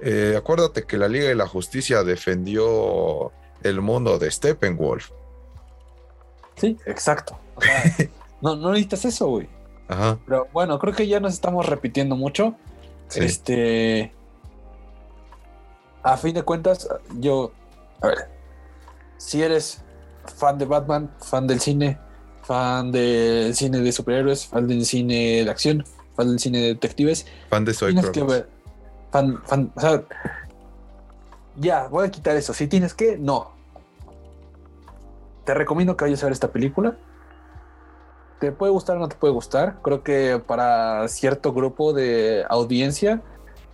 [0.01, 5.11] eh, acuérdate que la Liga de la Justicia defendió el mundo de Steppenwolf
[6.57, 7.39] sí exacto.
[8.41, 9.49] No no necesitas eso güey.
[9.89, 10.17] Ajá.
[10.25, 12.55] pero bueno creo que ya nos estamos repitiendo mucho.
[13.15, 14.13] Este
[16.13, 16.89] a fin de cuentas,
[17.19, 17.53] yo,
[18.01, 18.29] a ver,
[19.19, 19.83] si eres
[20.37, 21.99] fan de Batman, fan del cine,
[22.43, 25.85] fan del cine de superhéroes, fan del cine de acción,
[26.17, 28.49] fan del cine de detectives, fan de Soy tienes que ver,
[29.11, 30.03] fan, fan, o sea,
[31.57, 32.55] ya, voy a quitar eso.
[32.55, 33.51] Si tienes que, no.
[35.45, 36.97] Te recomiendo que vayas a ver esta película.
[38.39, 39.81] Te puede gustar o no te puede gustar.
[39.83, 43.23] Creo que para cierto grupo de audiencia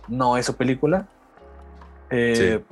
[0.07, 1.07] no es su película.
[2.09, 2.63] Eh,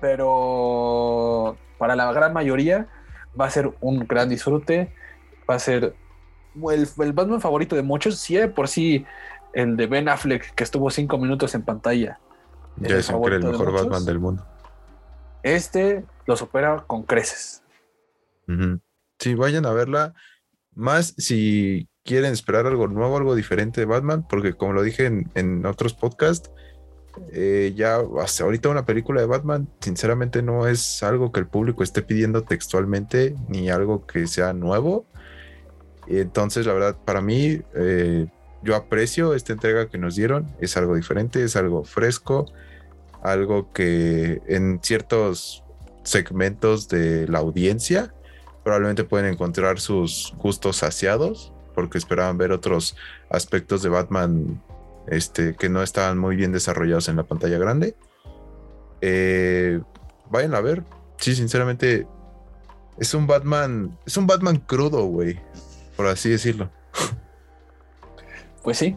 [0.00, 2.88] pero para la gran mayoría
[3.38, 4.92] va a ser un gran disfrute.
[5.48, 5.94] Va a ser
[6.70, 8.18] el, el Batman favorito de muchos.
[8.18, 9.06] Si por sí
[9.52, 12.18] el de Ben Affleck, que estuvo cinco minutos en pantalla.
[12.76, 14.46] Ya es el mejor Batman del mundo.
[15.42, 17.62] Este lo supera con creces.
[19.18, 20.14] Sí, vayan a verla.
[20.74, 25.30] Más si quieren esperar algo nuevo, algo diferente de Batman, porque como lo dije en,
[25.34, 26.50] en otros podcasts,
[27.32, 31.82] eh, ya hasta ahorita una película de Batman, sinceramente no es algo que el público
[31.82, 35.06] esté pidiendo textualmente, ni algo que sea nuevo.
[36.06, 38.26] Entonces, la verdad, para mí, eh,
[38.62, 40.48] yo aprecio esta entrega que nos dieron.
[40.60, 42.46] Es algo diferente, es algo fresco,
[43.22, 45.64] algo que en ciertos
[46.02, 48.14] segmentos de la audiencia
[48.64, 52.96] probablemente pueden encontrar sus gustos saciados porque esperaban ver otros
[53.30, 54.60] aspectos de Batman
[55.10, 57.96] este, que no estaban muy bien desarrollados en la pantalla grande.
[59.00, 59.80] Eh,
[60.30, 60.84] vayan a ver.
[61.16, 62.06] Sí, sinceramente,
[62.98, 65.40] es un Batman, es un Batman crudo, güey,
[65.96, 66.70] por así decirlo.
[68.62, 68.96] Pues sí.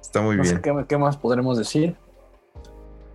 [0.00, 0.60] Está muy bien.
[0.88, 1.96] qué, más podremos decir.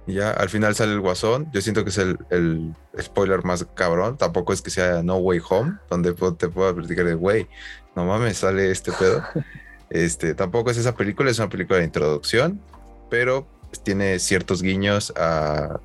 [0.07, 1.49] ya, al final sale el guasón.
[1.53, 4.17] Yo siento que es el, spoiler más cabrón.
[4.17, 7.47] Tampoco es que sea No Way Home, donde te puedo platicar de, güey,
[7.95, 9.23] no mames, sale este pedo.
[9.91, 12.61] Este, tampoco es esa película, es una película de introducción,
[13.09, 13.45] pero
[13.83, 15.81] tiene ciertos guiños a,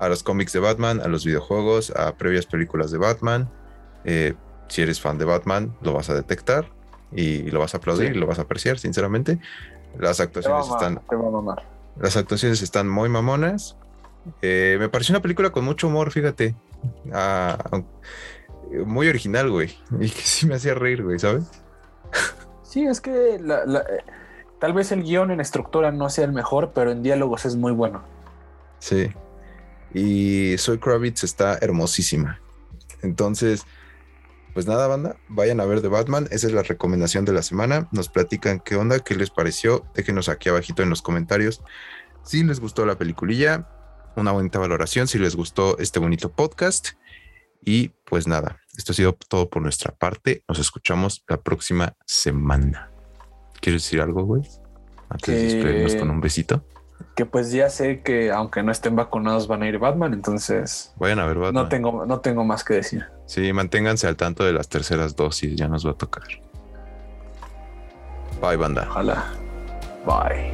[0.00, 3.50] los cómics de Batman, a los videojuegos, a previas películas de Batman.
[4.04, 4.34] Eh,
[4.68, 6.70] si eres fan de Batman, lo vas a detectar
[7.12, 9.38] y lo vas a aplaudir y lo vas a apreciar, sinceramente.
[9.98, 11.00] Las actuaciones están.
[12.00, 13.76] Las actuaciones están muy mamonas.
[14.40, 16.54] Eh, me pareció una película con mucho humor, fíjate.
[17.12, 17.58] Ah,
[18.86, 19.76] muy original, güey.
[20.00, 21.44] Y que sí me hacía reír, güey, ¿sabes?
[22.74, 23.40] Sí, es que eh,
[24.58, 27.70] tal vez el guion en estructura no sea el mejor, pero en diálogos es muy
[27.70, 28.02] bueno.
[28.80, 29.12] Sí.
[29.94, 32.40] Y Soy Kravitz está hermosísima.
[33.02, 33.64] Entonces,
[34.54, 36.26] pues nada, banda, vayan a ver The Batman.
[36.32, 37.88] Esa es la recomendación de la semana.
[37.92, 39.84] Nos platican qué onda, qué les pareció.
[39.94, 41.62] Déjenos aquí abajito en los comentarios
[42.24, 43.68] si les gustó la peliculilla,
[44.16, 46.88] una bonita valoración, si les gustó este bonito podcast.
[47.64, 50.42] Y pues nada, esto ha sido todo por nuestra parte.
[50.48, 52.90] Nos escuchamos la próxima semana.
[53.60, 54.42] ¿Quieres decir algo, güey?
[55.08, 56.64] Antes de despedirnos con un besito.
[57.14, 60.92] Que pues ya sé que aunque no estén vacunados van a ir Batman, entonces.
[60.96, 61.64] Vayan a ver Batman.
[61.64, 63.06] No tengo, no tengo más que decir.
[63.26, 66.24] Sí, manténganse al tanto de las terceras dosis, ya nos va a tocar.
[68.40, 68.86] Bye, banda.
[68.90, 69.32] Ojalá.
[70.04, 70.52] Bye.